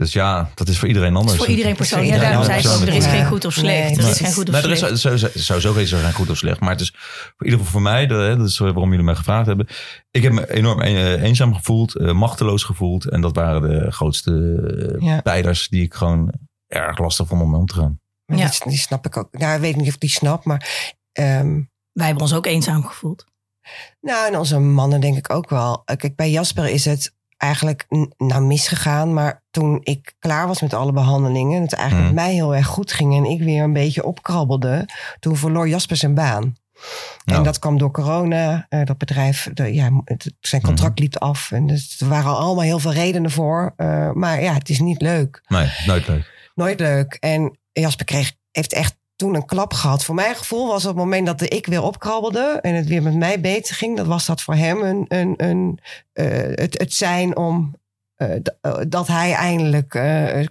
[0.02, 1.38] dus ja, dat is voor iedereen Het anders.
[1.38, 2.12] is voor iedereen persoonlijk.
[2.14, 3.95] Ja, daarom zei ik ook, er is geen goed of slecht.
[3.95, 5.30] Nee, er is geen goed of Nee, er is slecht.
[5.39, 6.60] sowieso, geen zijn goed of slecht.
[6.60, 6.93] Maar het is
[7.38, 9.68] voor ieder geval voor mij, dat is waarom jullie mij gevraagd hebben.
[10.12, 13.10] Ik heb me enorm een- eenzaam gevoeld, eh, machteloos gevoeld.
[13.10, 14.32] En dat waren de grootste
[14.99, 15.22] eh, Ja.
[15.22, 16.34] pijlers die ik gewoon
[16.68, 17.99] erg lastig vond om om te gaan.
[18.26, 18.36] Ja.
[18.49, 19.28] die, die snap ik ook.
[19.32, 20.91] Nou, ik weet niet of ik die snap, maar...
[21.12, 23.26] ehm, Wij hebben ons ook eenzaam gevoeld.
[24.02, 25.82] Nou, en onze mannen denk ik ook wel.
[25.86, 27.86] Eh, Kijk, bij Jasper is het eigenlijk
[28.18, 29.14] nou misgegaan.
[29.14, 31.56] Maar toen ik klaar was met alle behandelingen...
[31.56, 32.16] en het eigenlijk Mhm.
[32.16, 33.16] met mij heel erg goed ging...
[33.16, 34.86] en ik weer een beetje opkrabbelde...
[35.20, 36.56] toen verloor Jasper zijn baan.
[37.26, 37.38] Nou.
[37.38, 38.66] En dat kwam door corona.
[38.70, 41.52] Eh, dat bedrijf, de, ja, het, zijn contract liep af.
[41.52, 43.74] En dus er waren allemaal heel veel redenen voor.
[43.76, 45.44] Eh, maar ja, het is niet leuk.
[45.48, 46.52] Nee, nooit leuk.
[46.56, 47.14] Nooit leuk.
[47.20, 50.03] En Jasper kreeg, heeft echt toen een klap gehad.
[50.03, 53.03] Voor mijn gevoel was op het moment dat de ik weer opkrabbelde en het weer
[53.03, 55.80] met mij beter ging, dat was dat voor hem een, een, een,
[56.13, 57.76] eh, het, het zijn om
[58.15, 59.89] eh, eh, dat hij eindelijk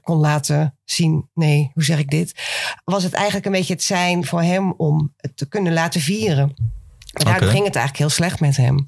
[0.03, 1.29] kon laten zien.
[1.35, 2.35] Nee, hoe zeg ik dit?
[2.85, 6.55] Was het eigenlijk een beetje het zijn voor hem om het te kunnen laten vieren.
[7.13, 8.85] Maar daardoor ging het eigenlijk heel slecht met hem.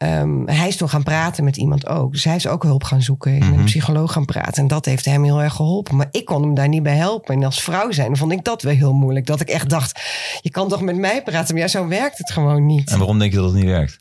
[0.00, 2.12] Ehm, hij is toen gaan praten met iemand ook.
[2.12, 3.32] Dus hij is ook hulp gaan zoeken.
[3.32, 3.58] Is met Mhm.
[3.58, 4.62] een psycholoog gaan praten.
[4.62, 5.96] En dat heeft hem heel erg geholpen.
[5.96, 7.34] Maar ik kon hem daar niet bij helpen.
[7.34, 9.26] En als vrouw zijn vond ik dat wel heel moeilijk.
[9.26, 10.00] Dat ik echt dacht,
[10.40, 11.54] je kan toch met mij praten?
[11.54, 12.90] Maar ja, zo werkt het gewoon niet.
[12.90, 13.96] En waarom denk je dat het niet werkt?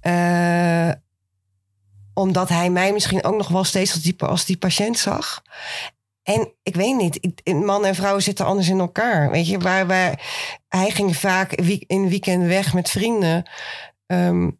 [0.00, 0.90] Eh,
[2.14, 5.42] omdat hij mij misschien ook nog wel steeds als die, als die patiënt zag.
[6.22, 9.30] En ik weet niet, ik- man en vrouw zitten anders in elkaar.
[9.30, 10.20] Weet je, waar, waar
[10.68, 11.52] hij ging vaak
[11.86, 13.50] in weekend weg met vrienden.
[14.06, 14.50] Ehm,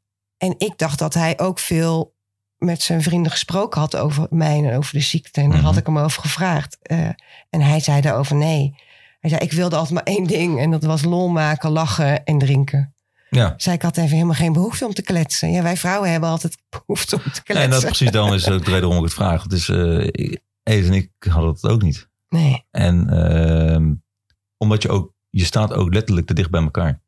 [0.49, 2.15] en ik dacht dat hij ook veel
[2.59, 5.41] met zijn vrienden gesproken had over mij en over de ziekte.
[5.41, 5.67] En daar Mhm.
[5.67, 6.79] had ik hem over gevraagd.
[6.83, 6.99] Eh,
[7.51, 8.75] en hij zei daarover nee.
[9.21, 10.61] Hij zei, ik wilde altijd maar één ding.
[10.61, 12.95] En dat was lol maken, lachen en drinken.
[13.31, 15.51] Ja, Zei ik had even helemaal geen behoefte om te kletsen.
[15.51, 17.71] Ja, wij vrouwen hebben altijd behoefte om te kletsen.
[17.71, 19.43] dat precies daarom is ook de reden waarom ik het vraag.
[19.43, 22.09] Het is, eh Ed en ik hadden het ook niet.
[22.29, 23.93] Nee, En ehm,
[24.57, 27.01] omdat je ook, je staat ook letterlijk te dicht bij elkaar.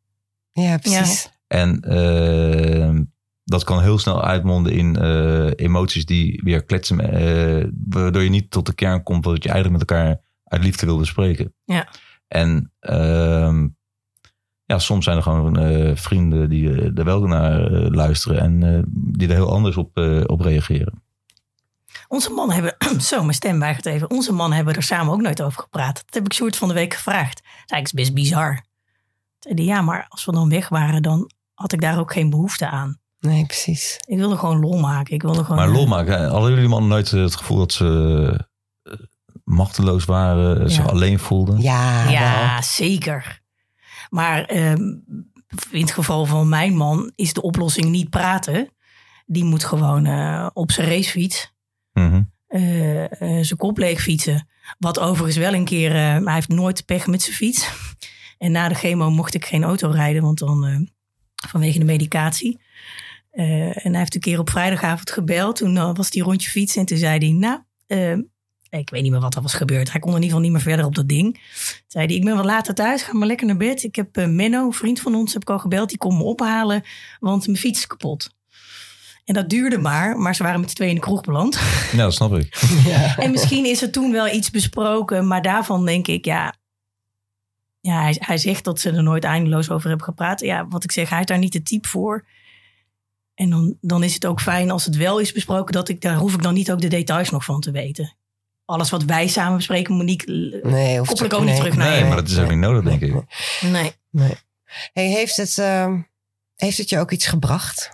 [0.52, 1.32] ja, precies.
[1.46, 3.02] En ehm,
[3.44, 7.00] dat kan heel snel uitmonden in eh, emoties die weer kletsen.
[7.00, 10.86] eh, waardoor je niet tot de kern komt wat je eigenlijk met elkaar uit liefde
[10.86, 11.54] wil bespreken.
[11.64, 11.88] Ja.
[12.28, 13.68] En ehm,
[14.64, 19.34] ja, soms zijn er gewoon eh, vrienden die er wel naar luisteren en die er
[19.34, 21.02] heel anders op, op reageren.
[22.08, 22.76] Onze mannen hebben,
[23.10, 24.10] zo mijn stem weigert even.
[24.10, 25.94] Onze mannen hebben er samen ook nooit over gepraat.
[25.94, 27.36] Dat heb ik Sjoerd van de week gevraagd.
[27.42, 28.64] Dat is eigenlijk best bizar.
[29.38, 32.30] Zei hij, ja, maar als we dan weg waren, dan had ik daar ook geen
[32.30, 32.98] behoefte aan.
[33.24, 33.96] Nee, precies.
[34.06, 35.14] Ik wilde gewoon lol maken.
[35.14, 35.56] Ik wilde gewoon.
[35.58, 38.46] Maar eh, lol maken, hadden jullie mannen nooit eh, het gevoel dat ze
[38.82, 38.92] eh,
[39.44, 40.90] machteloos waren, zich Ja.
[40.90, 41.60] alleen voelden?
[41.60, 42.62] Ja, Ja, wel.
[42.62, 43.40] zeker.
[44.10, 44.82] Maar ehm,
[45.70, 48.68] in het geval van mijn man is de oplossing niet praten.
[49.26, 51.52] Die moet gewoon eh, op zijn racefiets
[51.92, 52.22] Mhm.
[52.46, 54.48] eh, eh, zijn kop leeg fietsen.
[54.78, 57.68] Wat overigens wel een keer, eh, hij heeft nooit pech met zijn fiets.
[58.38, 60.76] En na de chemo mocht ik geen auto rijden, want dan eh,
[61.48, 62.60] vanwege de medicatie.
[63.34, 65.56] Eh, en hij heeft een keer op vrijdagavond gebeld.
[65.56, 68.12] Toen eh, was hij rondje fietsen en toen zei hij, nou, eh,
[68.80, 69.92] Ik weet niet meer wat er was gebeurd.
[69.92, 71.40] Hij kon in ieder geval niet meer verder op dat ding.
[71.86, 73.82] Zei hij, ik ben wat later thuis, ga maar lekker naar bed.
[73.82, 75.88] Ik heb uh, Menno, een vriend van ons, heb ik al gebeld.
[75.88, 76.82] Die kon me ophalen,
[77.20, 78.34] want mijn fiets is kapot.
[79.24, 81.58] En dat duurde maar, maar ze waren met z'n tweeën in de kroeg beland.
[81.92, 82.56] Ja, dat snap ik.
[82.86, 83.16] Ja.
[83.16, 86.54] En misschien is er toen wel iets besproken, maar daarvan denk ik, ja...
[87.80, 90.40] Ja, hij, hij zegt dat ze er nooit eindeloos over hebben gepraat.
[90.40, 92.24] Ja, wat ik zeg, hij is daar niet de type voor.
[93.34, 96.16] En dan, dan is het ook fijn als het wel is besproken, dat ik, daar
[96.16, 98.16] hoef ik dan niet ook de details nog van te weten.
[98.64, 102.16] Alles wat wij samen bespreken, Monique, nee, koppel ik ook niet terug naar Nee, maar
[102.16, 103.24] dat is ook niet nodig, denk ik.
[103.60, 103.92] Nee.
[104.10, 104.36] nee.
[104.92, 105.94] Hey, heeft, het, uh,
[106.54, 107.90] heeft het je ook iets gebracht?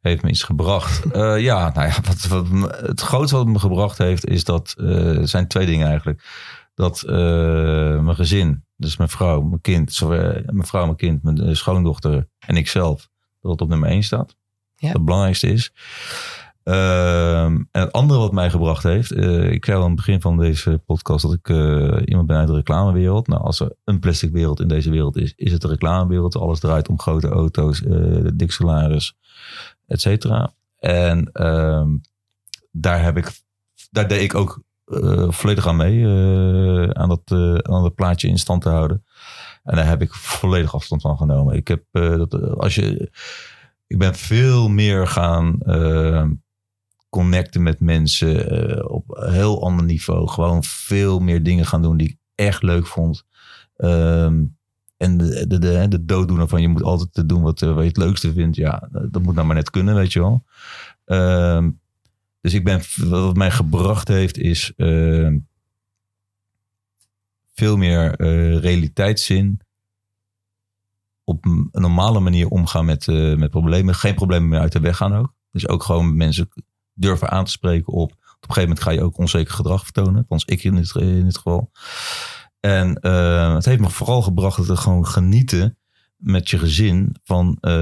[0.00, 1.04] Heeft me iets gebracht?
[1.04, 4.74] uh, ja, nou ja, wat, wat, het grootste wat het me gebracht heeft, is dat,
[4.78, 6.24] uh, zijn twee dingen eigenlijk.
[6.74, 12.28] Dat mijn gezin, dus mijn vrouw, mijn kind, sorry, mijn vrouw, mijn kind, mijn schoondochter
[12.46, 13.08] en ikzelf,
[13.40, 14.36] dat het op nummer één staat.
[14.78, 15.72] Het belangrijkste is.
[16.68, 19.12] Uh, en het andere wat mij gebracht heeft.
[19.12, 22.36] Uh, ik zei al aan het begin van deze podcast dat ik uh, iemand ben
[22.36, 23.26] uit de reclamewereld.
[23.26, 26.36] Nou, als er een plastic wereld in deze wereld is, is het de reclamewereld.
[26.36, 29.16] Alles draait om grote auto's, uh, dik salaris,
[29.86, 30.52] et cetera.
[30.78, 31.88] En ehm,
[32.70, 33.30] daar heb ik,
[33.90, 34.62] daar deed ik ook
[35.28, 36.06] volledig aan mee.
[36.94, 37.30] aan, dat,
[37.62, 39.04] aan dat plaatje in stand te houden.
[39.62, 41.54] En daar heb ik volledig afstand van genomen.
[41.54, 43.10] Ik heb, dat, als je
[43.88, 46.24] ik ben veel meer gaan uh,
[47.08, 50.28] connecten met mensen uh, op een heel ander niveau.
[50.28, 53.24] Gewoon veel meer dingen gaan doen die ik echt leuk vond.
[53.76, 54.56] Um,
[54.96, 57.88] en de, de, de, de dooddoener van je moet altijd doen wat, uh, wat je
[57.88, 58.56] het leukste vindt.
[58.56, 60.44] Ja, dat moet nou maar net kunnen, weet je wel.
[61.04, 61.80] Um,
[62.40, 64.72] dus ik ben, wat mij gebracht heeft is
[67.54, 68.22] veel meer
[68.60, 69.60] realiteitszin
[71.28, 73.94] op een normale manier omgaan met, uh, met problemen.
[73.94, 75.34] Geen problemen meer uit de weg gaan ook.
[75.52, 76.48] Dus ook gewoon mensen
[76.94, 78.10] durven aan te spreken op.
[78.10, 80.16] Op een gegeven moment ga je ook onzeker gedrag vertonen.
[80.16, 81.70] Althans ik in dit, in dit geval.
[82.60, 85.76] En uh, het heeft me vooral gebracht dat we gewoon genieten
[86.16, 87.72] met je gezin van uh,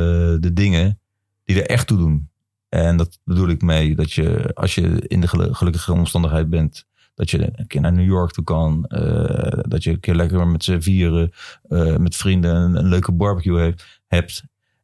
[0.41, 1.01] de dingen
[1.45, 2.31] die er echt toe doen.
[2.69, 6.87] En dat bedoel ik mee dat je als je in de gelukkige omstandigheid bent
[7.17, 8.85] dat je een keer naar New York toe kan.
[8.89, 11.31] Uh, dat je een keer lekker met z'n vieren,
[11.69, 14.43] uh, met vrienden een, een, leuke barbecue heeft, hebt.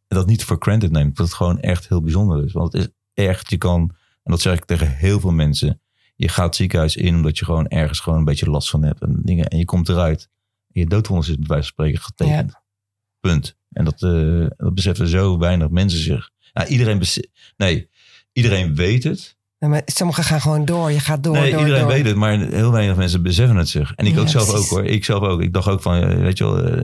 [0.08, 1.16] En dat niet voor granted neemt.
[1.16, 2.52] Dat het gewoon echt heel bijzonder is.
[2.52, 2.88] Want het is
[3.24, 3.80] echt, je kan,
[4.22, 5.80] en dat zeg ik tegen heel veel mensen.
[6.14, 9.00] Je gaat het ziekenhuis in omdat je gewoon ergens gewoon een beetje last van hebt.
[9.00, 10.28] En, dingen, en je komt eruit.
[10.72, 12.50] En je doodvonnis is bij wijze van spreken getekend.
[12.50, 12.62] Ja.
[13.20, 13.56] Punt.
[13.70, 16.30] En dat, uh, dat beseffen zo weinig mensen zich.
[16.52, 17.02] Nou, iedereen,
[17.56, 17.88] nee,
[18.32, 19.36] iedereen weet het.
[19.68, 20.90] Maar sommigen gaan gewoon door.
[20.92, 21.32] Je gaat door.
[21.32, 21.90] Nee, door, iedereen door.
[21.92, 23.92] weet het, maar heel weinig mensen beseffen het zich.
[23.94, 24.70] En ik Ja, ook zelf precies.
[24.72, 24.84] ook hoor.
[24.88, 25.42] Ik zelf ook.
[25.42, 26.74] Ik dacht ook van, weet je wel, eh,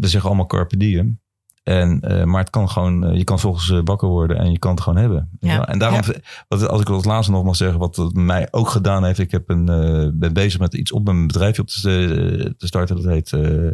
[0.00, 1.20] we zeggen allemaal carpe diem.
[1.62, 4.70] En, eh, maar het kan gewoon, eh, je kan volgens wakker worden en je kan
[4.70, 5.30] het gewoon hebben.
[5.40, 5.66] Ja.
[5.68, 6.00] En daarom,
[6.48, 9.18] wat, als ik als laatste nog mag zeggen, wat het mij ook gedaan heeft.
[9.18, 12.96] Ik heb een, eh, ben bezig met iets op mijn bedrijfje op te, te starten.
[12.96, 13.66] Dat heet eh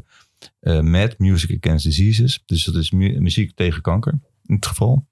[0.60, 2.42] eh, MAD, Music Against Diseases.
[2.46, 5.06] Dus dat is mu- muziek tegen kanker in het geval.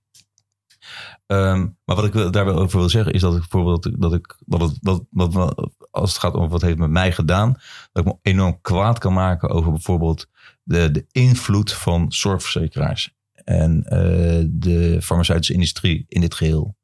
[1.29, 4.37] Ehm, maar wat ik daar wel over wil zeggen is dat ik bijvoorbeeld dat ik
[4.47, 4.79] dat het
[5.11, 5.55] dat,
[5.91, 7.53] als het gaat om wat heeft met mij gedaan,
[7.93, 10.29] dat ik me enorm kwaad kan maken over bijvoorbeeld
[10.63, 13.15] de, de invloed van zorgverzekeraars
[13.45, 16.77] en eh, de farmaceutische industrie in dit geheel,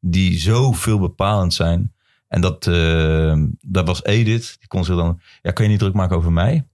[0.00, 1.94] die zoveel bepalend zijn.
[2.28, 5.94] En dat, eh, dat was Edith, die kon zich dan, ja, kan je niet druk
[5.94, 6.66] maken over mij?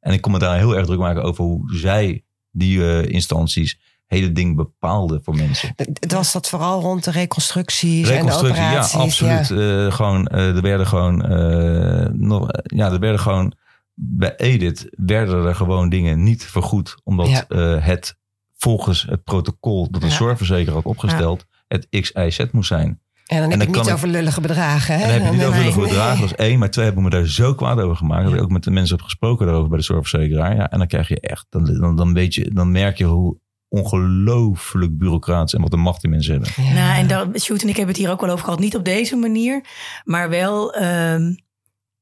[0.00, 3.80] En ik kon me daar heel erg druk maken over hoe zij, die eh, instanties,
[4.10, 5.72] hele ding bepaalden voor mensen.
[5.76, 8.94] Het was dat vooral rond de reconstructies en de Reconstructie, ja, operaties.
[9.22, 9.50] absoluut.
[9.86, 13.52] Eh, gewoon, eh, er werden gewoon, eh, nog, ja, er werden gewoon,
[13.94, 16.94] bij Edith werden er gewoon dingen niet vergoed.
[17.04, 17.44] Omdat Ja.
[17.80, 18.16] het
[18.56, 20.14] volgens het protocol dat een Ja.
[20.14, 22.86] zorgverzekeraar had opgesteld, het X, Y, Z moest zijn.
[23.26, 24.98] En dan En heb dan ik niet ik- over lullige bedragen.
[24.98, 25.02] Hè?
[25.04, 25.88] En dan heb je niet over de nee.
[25.88, 26.58] bedragen, dat is één.
[26.58, 28.24] Maar twee, heb ik me daar zo kwaad over gemaakt.
[28.24, 30.54] Dat ik ook met de mensen heb gesproken daarover bij de zorgverzekeraar.
[30.56, 33.36] Ja, en dan krijg je echt, dan, dan, dan, weet je, dan merk je hoe
[33.70, 36.64] ongelooflijk bureaucratisch en wat een macht die mensen hebben.
[36.64, 36.72] Ja.
[36.72, 38.58] Nou, en dat, Sjoerd en ik hebben het hier ook wel over gehad.
[38.60, 39.64] Niet op deze manier,
[40.04, 41.34] maar wel ehm,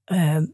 [0.04, 0.44] ehm,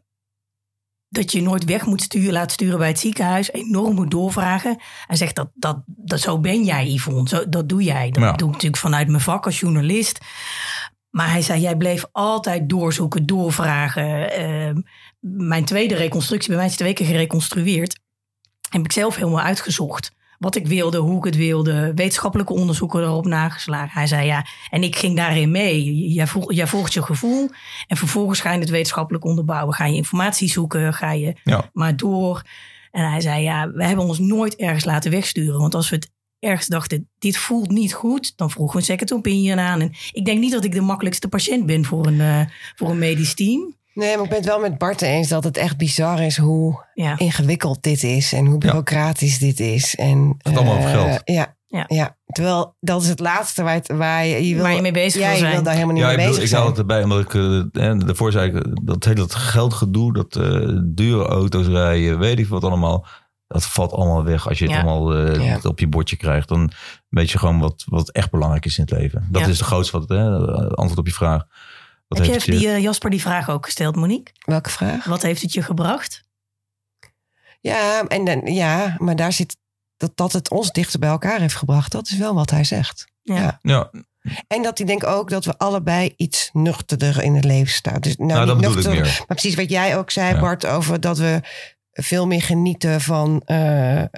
[1.09, 3.53] dat je nooit weg moet sturen, laten sturen bij het ziekenhuis.
[3.53, 4.77] Enorm moet doorvragen.
[5.07, 7.29] Hij zegt dat, dat, dat zo ben jij, Yvonne.
[7.29, 8.11] Zo, dat doe jij.
[8.11, 8.33] Dat Ja.
[8.33, 10.19] doe ik natuurlijk vanuit mijn vak als journalist.
[11.11, 14.31] Maar hij zei, jij bleef altijd doorzoeken, doorvragen.
[14.33, 14.81] Ehm,
[15.21, 18.01] mijn tweede reconstructie, bij mij is twee keer gereconstrueerd.
[18.69, 20.13] Heb ik zelf helemaal uitgezocht.
[20.45, 21.93] Wat ik wilde, hoe ik het wilde.
[21.95, 23.91] Wetenschappelijke onderzoeken erop nageslagen.
[23.93, 26.09] Hij zei ja, en ik ging daarin mee.
[26.13, 27.49] Jij, volg- jij volgt je gevoel.
[27.87, 29.75] En vervolgens ga je het wetenschappelijk onderbouwen.
[29.75, 31.71] Ga je informatie zoeken, ga je Ja.
[31.73, 32.43] maar door.
[32.91, 35.61] En hij zei ja, we hebben ons nooit ergens laten wegsturen.
[35.61, 39.13] Want als we het ergens dachten, dit voelt niet goed, dan vroegen we een second
[39.13, 39.81] opinion aan.
[39.81, 42.41] En ik denk niet dat ik de makkelijkste patiënt ben voor een, eh,
[42.75, 43.75] voor een medisch team.
[43.95, 46.85] Nee, maar ik ben het wel met Bart eens dat het echt bizar is hoe
[46.95, 47.19] Ja.
[47.19, 49.95] ingewikkeld dit is en hoe bureaucratisch dit is.
[49.95, 51.21] En, gaat allemaal over eh, geld.
[51.25, 51.85] Ja, Ja.
[51.89, 52.17] ja.
[52.27, 55.21] terwijl dat is het laatste waar, het- waar je, je wil, Waar je mee bezig
[55.21, 55.53] ja, wil je zijn.
[55.53, 56.71] wil daar helemaal niet Ja, ik, mee bedoel, bezig ik zijn.
[56.71, 60.79] het erbij, omdat ik eh, eh, daarvoor zei ik, dat hele dat geldgedoe, dat eh,
[60.85, 63.07] dure auto's rijden, weet ik wat allemaal.
[63.47, 64.81] Dat valt allemaal weg als je het Ja.
[64.81, 65.59] allemaal eh, Ja.
[65.63, 66.49] op je bordje krijgt.
[66.49, 66.71] Dan
[67.09, 69.27] weet je gewoon wat, wat echt belangrijk is in het leven.
[69.31, 69.49] Dat Ja.
[69.49, 71.45] is de grootste wat, eh, antwoord op je vraag.
[72.09, 74.33] Wat Heb heeft die, eh, Jasper die vraag ook gesteld, Monique?
[74.45, 75.05] Welke vraag?
[75.05, 76.23] Wat heeft het je gebracht?
[77.61, 79.57] Ja, en dan, ja, maar daar zit
[79.97, 81.93] dat, dat het ons dichter bij elkaar heeft gebracht.
[81.93, 83.07] Dat is wel wat hij zegt.
[83.23, 83.35] Ja.
[83.35, 83.59] Ja.
[83.63, 83.91] Ja,
[84.47, 88.01] En dat hij denkt ook dat we allebei iets nuchterder in het leven staan.
[88.01, 89.03] Dus, nou, nou, dat bedoel ik meer.
[89.19, 90.41] Maar precies wat jij ook zei, Ja.
[90.41, 91.41] Bart, over dat we
[91.93, 94.09] veel meer genieten van eh, eh,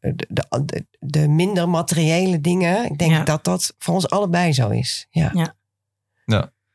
[0.00, 2.84] de, de, de minder materiële dingen.
[2.84, 3.24] Ik denk Ja.
[3.24, 5.06] dat dat voor ons allebei zo is.
[5.10, 5.30] Ja.
[5.34, 5.54] Ja.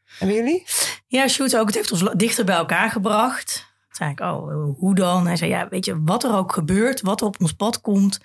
[0.05, 0.13] Ja.
[0.17, 0.63] Hebben jullie?
[1.07, 1.65] Ja, Sjoerd ook.
[1.65, 3.73] Het heeft ons dichter bij elkaar gebracht.
[3.79, 5.27] Toen zei ik, oh, hoe dan?
[5.27, 8.19] Hij zei, ja, weet je, wat er ook gebeurt, wat er op ons pad komt,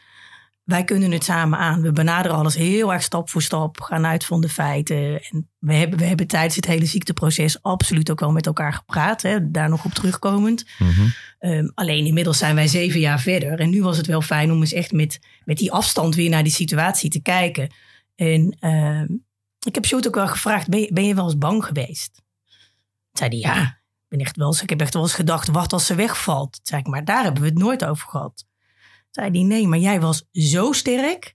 [0.71, 1.83] wij kunnen het samen aan.
[1.83, 5.23] We benaderen alles heel erg stap voor stap, gaan uit van de feiten.
[5.31, 9.23] En we hebben, we hebben tijdens het hele ziekteproces absoluut ook wel met elkaar gepraat.
[9.23, 10.65] Hè, daar nog op terugkomend.
[10.79, 11.09] Mhm.
[11.39, 13.61] Ehm, alleen inmiddels zijn wij zeven jaar verder.
[13.61, 16.43] En nu was het wel fijn om eens echt met, met die afstand weer naar
[16.43, 17.73] die situatie te kijken.
[18.17, 19.07] En ehm,
[19.67, 22.15] ik heb Sjoerd ook wel gevraagd, ben je, ben je wel eens bang geweest?
[22.15, 25.49] Toen zei hij, ja, ik, ben echt wel eens, ik heb echt wel eens gedacht,
[25.49, 26.53] wat als ze wegvalt?
[26.53, 28.37] Toen zei ik, maar daar hebben we het nooit over gehad.
[28.37, 31.35] Toen zei hij, nee, maar jij was zo sterk.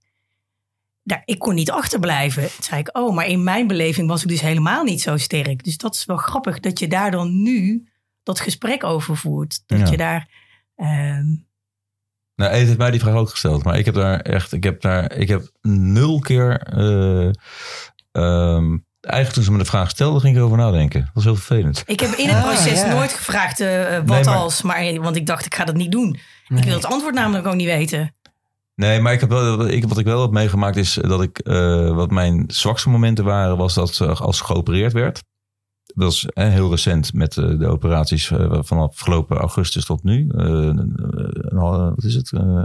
[1.04, 2.44] Daar, ik kon niet achterblijven.
[2.44, 5.64] Toen zei ik, oh, maar in mijn beleving was ik dus helemaal niet zo sterk.
[5.64, 7.88] Dus dat is wel grappig dat je daar dan nu
[8.24, 9.64] dat gesprek over voert.
[9.66, 9.86] Dat Ja.
[9.92, 10.30] je daar...
[10.76, 11.36] ehm,
[12.36, 13.64] Nou, heeft mij die vraag ook gesteld.
[13.64, 17.32] Maar ik heb daar echt, ik heb daar, ik heb nul keer, eh,
[18.16, 21.00] ehm, eigenlijk toen ze me de vraag stelde, ging ik erover nadenken.
[21.02, 21.84] Dat was heel vervelend.
[21.86, 22.94] ik heb in het Ah, proces ja.
[22.94, 24.62] nooit gevraagd eh, wat Nee, maar- als.
[24.62, 26.20] Maar, want ik dacht, ik ga dat niet doen.
[26.48, 28.16] Ik wil het antwoord namelijk ook niet weten.
[28.76, 31.90] Nee, maar ik heb wel, ik, wat ik wel heb meegemaakt is dat ik, eh,
[31.96, 35.24] wat mijn zwakste momenten waren, was dat ze als geopereerd werd.
[35.86, 40.28] Dat eh, heel recent met eh, de operaties eh, vanaf afgelopen augustus tot nu.
[40.38, 40.72] Eh,
[41.96, 42.32] wat is het?
[42.32, 42.64] Eh,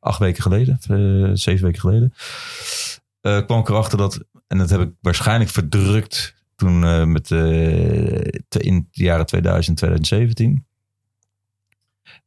[0.00, 2.12] acht weken geleden, eh, zeven weken geleden.
[3.22, 7.38] Eh, kwam ik erachter dat, en dat heb ik waarschijnlijk verdrukt toen eh, met, eh,
[8.48, 10.66] te- in de jaren 2000, 2017.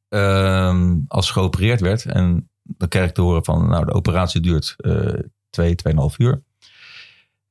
[0.09, 2.05] Ehm, als geopereerd werd.
[2.05, 4.75] En dan krijg ik te horen van, nou, de operatie duurt
[5.49, 6.43] twee, tweeënhalf uur.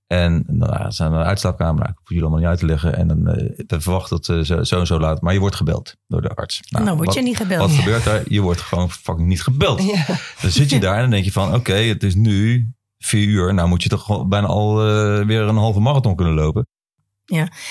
[0.06, 1.74] En nou, ze zijn naar de uitslaapkamer.
[1.80, 2.96] Nou, ik hoef jullie allemaal niet uit te leggen.
[2.96, 5.20] En dan eh we verwachten dat eh, zo, zo en zo laat.
[5.20, 6.60] Maar je wordt gebeld door de arts.
[6.68, 7.60] Nou, word wat, je niet gebeld.
[7.60, 8.22] Wat gebeurt daar?
[8.28, 9.82] Je wordt gewoon fucking niet gebeld.
[9.94, 10.04] Ja.
[10.40, 12.72] Dan zit je daar en dan denk je van, oké, het is nu
[13.04, 13.54] vier uur.
[13.54, 16.66] Nou moet je toch bijna al eh, weer een halve marathon kunnen lopen.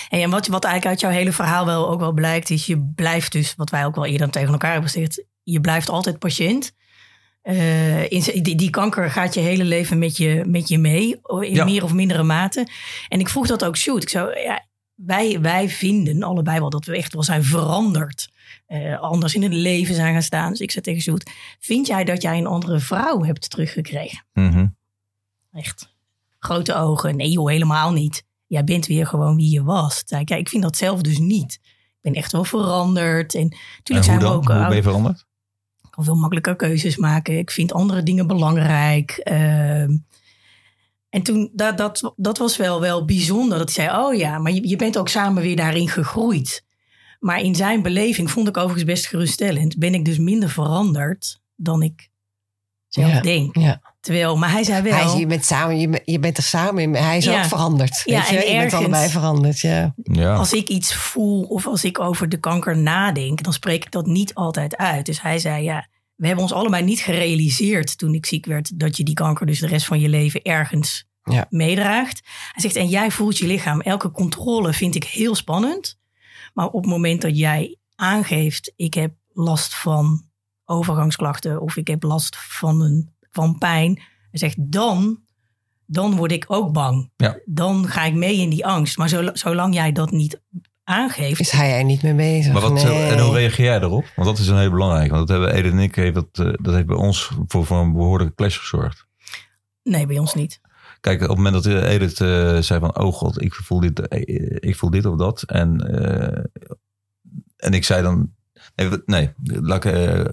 [0.07, 2.91] Hey, en wat, wat eigenlijk uit jouw hele verhaal wel ook wel blijkt, is je
[2.95, 6.71] blijft dus, wat wij ook wel eerder tegen elkaar hebben gezegd, je blijft altijd patiënt.
[7.41, 11.53] Eh, in, die, die kanker gaat je hele leven met je, met je mee, in
[11.53, 11.65] Ja.
[11.65, 12.67] meer of mindere mate.
[13.07, 14.03] En ik vroeg dat ook Sjoerd.
[14.03, 14.65] Ik zou, ja,
[14.95, 18.31] wij, wij vinden allebei wel dat we echt wel zijn veranderd.
[18.65, 20.49] eh, anders in het leven zijn gaan staan.
[20.49, 24.25] Dus ik zei tegen Sjoerd, vind jij dat jij een andere vrouw hebt teruggekregen?
[24.33, 24.65] Mhm.
[25.53, 25.93] Echt
[26.39, 27.15] grote ogen.
[27.15, 28.23] Nee joh, helemaal niet.
[28.47, 30.01] Jij bent weer gewoon wie je was.
[30.05, 31.53] Zei ik, ja, ik vind dat zelf dus niet.
[31.63, 33.35] Ik ben echt wel veranderd.
[33.35, 34.33] En natuurlijk hoe zijn we dan?
[34.33, 34.47] ook...
[34.47, 35.25] Hoe ben je veranderd?
[35.83, 37.37] ik kan veel makkelijker keuzes maken.
[37.37, 39.11] Ik vind andere dingen belangrijk.
[39.11, 39.97] Ehm,
[41.09, 43.57] en toen, dat, dat, dat was wel, wel bijzonder.
[43.57, 46.65] Dat hij zei, oh ja, maar je, je bent ook samen weer daarin gegroeid.
[47.19, 49.77] Maar in zijn beleving vond ik overigens best geruststellend.
[49.77, 52.09] Ben ik dus minder veranderd dan ik
[52.87, 53.57] zelf Ja, denk.
[53.57, 53.92] ja.
[54.03, 54.93] Terwijl, maar hij zei wel...
[54.93, 56.95] Hij je, bent samen, je, bent- je bent er samen in.
[56.95, 57.37] Hij is Ja.
[57.39, 58.01] ook veranderd.
[58.05, 58.45] Ja, weet je?
[58.45, 59.59] en je bent allebei veranderd.
[59.59, 59.93] Ja.
[60.03, 60.33] Ja.
[60.35, 64.05] als ik iets voel of als ik over de kanker nadenk, dan spreek ik dat
[64.05, 65.05] niet altijd uit.
[65.05, 68.97] Dus hij zei, ja, we hebben ons allebei niet gerealiseerd toen ik ziek werd, dat
[68.97, 71.45] je die kanker dus de rest van je leven ergens Ja.
[71.49, 72.21] meedraagt.
[72.51, 73.81] Hij zegt, en jij voelt je lichaam.
[73.81, 75.99] Elke controle vind ik heel spannend.
[76.53, 80.23] Maar op het moment dat jij aangeeft, ik heb last van
[80.65, 83.93] overgangsklachten of ik heb last van, een, van pijn.
[84.29, 85.19] Hij zegt, dan,
[85.85, 87.11] dan word ik ook bang.
[87.15, 87.39] Ja.
[87.45, 88.97] Dan ga ik mee in die angst.
[88.97, 90.41] Maar zol- zolang jij dat niet
[90.83, 92.53] aangeeft, Is hij er niet mee bezig?
[92.53, 93.03] Maar wat, nee.
[93.03, 94.05] en hoe reageer jij erop?
[94.15, 95.11] Want dat is een heel belangrijk.
[95.11, 97.77] Want dat hebben Ede en ik, heeft dat, eh, dat heeft bij ons voor, voor
[97.77, 99.05] een behoorlijke clash gezorgd.
[99.83, 100.61] nee, bij ons niet.
[100.99, 104.21] Kijk, op het moment dat Edith eh, zei van, oh god, ik voel dit, eh,
[104.69, 105.41] ik voel dit of dat.
[105.41, 106.43] En, eh,
[107.57, 108.33] en ik zei dan,
[108.75, 110.25] nee, nee laat ik, eh,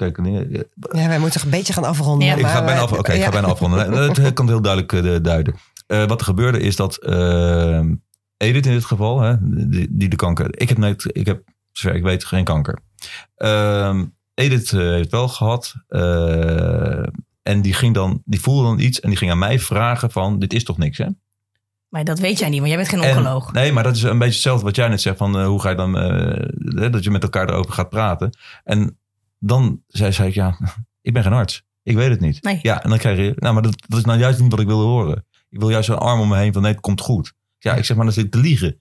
[0.00, 0.48] Kijk, nee,
[0.92, 2.26] Ja, wij moeten een beetje gaan afronden.
[2.28, 2.34] Ja.
[2.34, 3.90] ik maar ga bijna, wij- af, oké, ik ga bijna afronden.
[3.92, 5.54] Dat kan het heel duidelijk eh, duiden.
[5.86, 7.80] Eh, wat er gebeurde is dat eh,
[8.36, 9.34] Edith in dit geval, hè,
[9.68, 10.60] die, die de kanker...
[10.60, 11.42] Ik heb, net, ik heb,
[11.72, 12.78] zover ik weet, geen kanker.
[13.36, 15.74] Ehm, Edith eh, heeft wel gehad.
[15.88, 17.02] eh,
[17.42, 20.38] en die, ging dan, die voelde dan iets en die ging aan mij vragen van...
[20.38, 21.06] Dit is toch niks, hè?
[21.88, 23.52] Maar dat weet jij niet, want jij bent geen En- oncoloog.
[23.52, 25.16] nee, maar dat is een beetje hetzelfde wat jij net zegt.
[25.16, 25.98] Van, eh, hoe ga je dan...
[25.98, 26.48] eh,
[26.82, 28.36] hè, dat je met elkaar erover gaat praten.
[28.64, 28.98] En
[29.40, 30.58] dan zei zij, ja,
[31.02, 31.62] ik ben geen arts.
[31.82, 32.42] Ik weet het niet.
[32.42, 32.58] Nee.
[32.62, 33.32] Ja, en dan krijg je...
[33.36, 35.26] Nou, maar dat, dat is nou juist niet wat ik wilde horen.
[35.50, 37.32] Ik wil juist zo'n arm om me heen van, nee, het komt goed.
[37.58, 38.70] Ja, ik zeg maar, dan zit ik te liegen.
[38.70, 38.80] Dat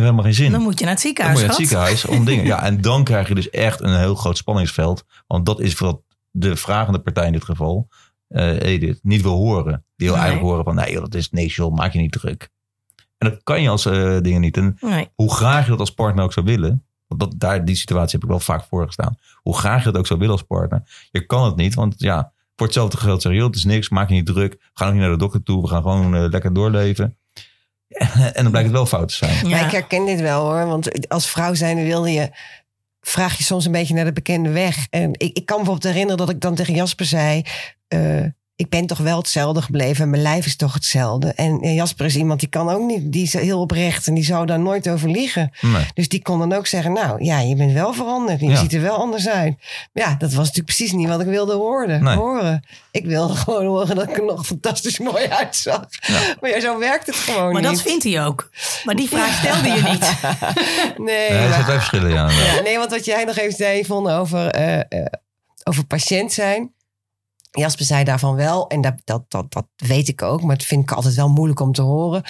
[0.00, 0.52] heeft helemaal geen zin.
[0.52, 1.88] Dan moet je naar het Dan ziekenhuis, moet je naar het schat.
[2.00, 2.44] ziekenhuis om dingen.
[2.44, 5.04] Ja, en dan krijg je dus echt een heel groot spanningsveld.
[5.26, 7.88] Want dat is wat de vragende partij in dit geval,
[8.28, 9.84] eh, Edith, niet wil horen.
[9.96, 10.24] Die wil Nee.
[10.24, 12.48] eigenlijk horen van, nee, joh, dat is niks, joh, maak je niet druk.
[13.18, 14.56] En dat kan je als eh, dingen niet.
[14.56, 15.08] En Nee.
[15.14, 16.84] hoe graag je dat als partner ook zou willen.
[17.10, 19.18] Want dat, daar, die situatie heb ik wel vaak voorgestaan.
[19.42, 21.08] Hoe graag je dat ook zou willen als partner.
[21.10, 24.08] Je kan het niet, want ja, voor hetzelfde geld zeg je, het is niks, maak
[24.08, 24.52] je niet druk.
[24.52, 27.16] We gaan ook niet naar de dokter toe, we gaan gewoon eh, lekker doorleven.
[28.32, 29.48] En dan blijkt het wel fout te zijn.
[29.48, 29.64] Maar Ja.
[29.64, 30.66] ik herken dit wel hoor.
[30.66, 32.30] Want als vrouw zijn wilde je.
[33.00, 34.86] Vraag je soms een beetje naar de bekende weg.
[34.90, 37.42] En ik, ik kan me bijvoorbeeld herinneren dat ik dan tegen Jasper zei.
[37.88, 38.24] eh,
[38.60, 40.04] ik ben toch wel hetzelfde gebleven.
[40.04, 41.32] En mijn lijf is toch hetzelfde.
[41.32, 43.12] En Jasper is iemand die kan ook niet.
[43.12, 44.06] Die is heel oprecht.
[44.06, 45.50] En die zou daar nooit over liegen.
[45.60, 45.86] Nee.
[45.94, 46.92] Dus die kon dan ook zeggen.
[46.92, 48.40] Nou ja, je bent wel veranderd.
[48.40, 48.56] Je Ja.
[48.56, 49.54] ziet er wel anders uit.
[49.92, 52.02] Maar ja, dat was natuurlijk precies niet wat ik wilde horen.
[52.04, 52.16] Nee.
[52.16, 52.66] horen.
[52.90, 55.86] Ik wilde gewoon horen dat ik er nog fantastisch mooi uitzag.
[56.00, 56.20] Ja.
[56.40, 57.70] Maar ja, zo werkt het gewoon Maar niet.
[57.70, 58.50] dat vindt hij ook.
[58.84, 60.12] Maar die vraag stelde je niet.
[60.96, 62.30] Nee, er zijn twee verschillen, ja.
[62.30, 65.06] ja, nee, want wat jij nog even zei over, eh, eh,
[65.64, 66.72] over patiënt zijn.
[67.50, 70.82] Jasper zei daarvan wel, en dat, dat, dat, dat weet ik ook, maar het vind
[70.82, 72.22] ik altijd wel moeilijk om te horen.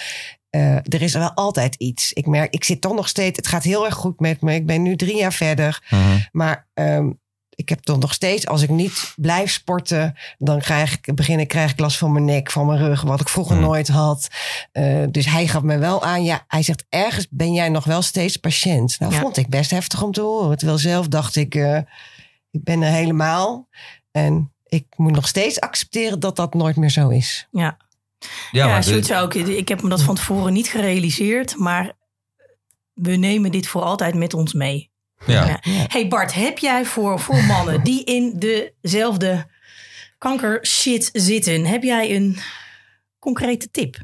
[0.49, 2.13] Eh, er is wel altijd iets.
[2.13, 4.53] Ik merk, ik zit toch nog steeds, het gaat heel erg goed met me.
[4.53, 5.83] Ik ben nu drie jaar verder.
[5.89, 6.17] Mhm.
[6.31, 7.09] Maar ehm,
[7.49, 11.47] ik heb toch nog steeds, als ik niet blijf sporten, dan krijg ik, begin ik,
[11.47, 13.65] krijg ik last van mijn nek, van mijn rug, wat ik vroeger Hmm.
[13.65, 14.27] nooit had.
[14.71, 18.01] Eh, dus hij gaf me wel aan, ja, hij zegt, ergens ben jij nog wel
[18.01, 18.99] steeds patiënt.
[18.99, 19.19] Nou, Ja.
[19.19, 20.57] vond ik best heftig om te horen.
[20.57, 21.77] Terwijl zelf dacht ik, eh,
[22.51, 23.67] ik ben er helemaal.
[24.11, 27.47] En ik moet nog steeds accepteren dat dat nooit meer zo is.
[27.51, 27.77] Ja,
[28.51, 31.57] Ja, ja, de- zou ik, ik heb me dat van tevoren niet gerealiseerd.
[31.57, 31.93] Maar
[32.93, 34.91] we nemen dit voor altijd met ons mee.
[35.25, 35.45] ja.
[35.45, 35.59] Ja.
[35.87, 38.35] Hey Bart, heb jij voor, voor mannen die in
[38.81, 39.47] dezelfde
[40.17, 41.65] kankershit zitten...
[41.65, 42.37] heb jij een
[43.19, 43.97] concrete tip?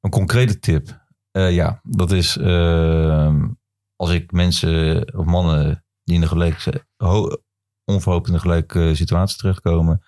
[0.00, 1.00] Een concrete tip.
[1.30, 3.48] Eh, ja, dat is ehm,
[3.96, 7.36] als ik mensen of mannen die in een gelijke, ho-
[7.92, 10.02] onverhoopt in een gelijke situatie terechtkomen,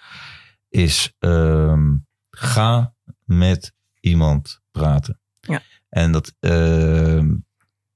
[0.69, 1.97] is ehm,
[2.31, 5.21] ga met iemand praten.
[5.41, 5.63] Ja.
[5.89, 7.35] En dat ehm,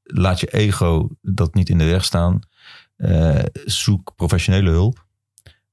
[0.03, 2.41] laat je ego dat niet in de weg staan.
[2.97, 5.07] Eh, zoek professionele hulp.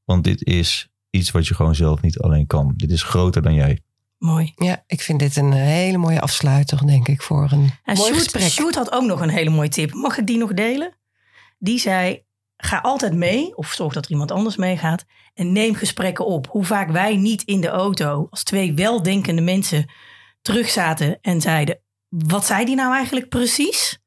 [0.04, 2.74] Want dit is iets wat je gewoon zelf niet alleen kan.
[2.76, 3.80] Dit is groter dan jij.
[4.18, 4.54] Mooi.
[4.56, 8.14] Ja, ik vind dit een hele mooie afsluiter, denk ik, voor een En mooi Sjoerd,
[8.14, 8.50] gesprek.
[8.50, 9.94] Sjoerd had ook nog een hele mooie tip.
[9.94, 10.98] Mag ik die nog delen?
[11.58, 12.25] Die zei,
[12.58, 15.06] ga altijd mee of zorg dat er iemand anders meegaat.
[15.34, 16.48] En neem gesprekken op.
[16.48, 19.92] Hoe vaak wij niet in de auto als twee weldenkende mensen
[20.42, 21.80] terugzaten en zeiden...
[22.10, 24.00] Wat zei die nou eigenlijk precies?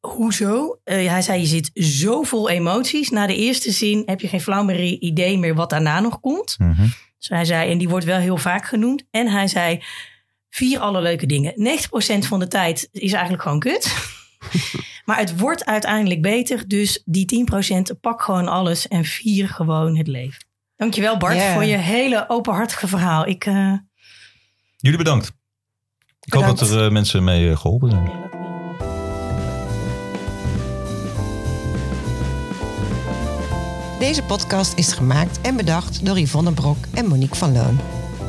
[0.00, 0.80] Hoezo?
[0.84, 3.10] Eh, hij zei, je zit zo vol emoties.
[3.10, 6.56] Na de eerste zin heb je geen flauw meer idee meer wat daarna nog komt.
[7.18, 9.04] Dus hij zei, en die wordt wel heel vaak genoemd.
[9.10, 9.82] En hij zei,
[10.50, 11.78] vier alle leuke dingen.
[12.24, 14.12] 90% van de tijd is eigenlijk gewoon kut.
[15.04, 16.68] maar het wordt uiteindelijk beter.
[16.68, 17.46] Dus die
[17.94, 20.46] 10% pak gewoon alles en vier gewoon het leven.
[20.76, 23.26] Dankjewel Bart voor je hele openhartige verhaal.
[23.26, 23.72] Ik, eh,
[24.76, 25.32] Jullie bedankt.
[26.20, 28.22] Ik hoop dat er eh, mensen mee eh, geholpen zijn.
[33.98, 37.80] Deze podcast is gemaakt en bedacht door Yvonne Brok en Monique van Loon.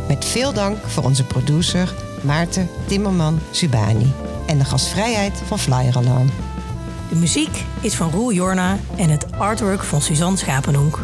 [0.07, 1.93] Met veel dank voor onze producer
[2.24, 4.13] Maarten Timmerman Subani
[4.46, 6.32] en de gastvrijheid van Flyer Alarm.
[7.10, 11.00] de muziek is van Roel Jorna en het artwork van Suzanne Schapenhoek.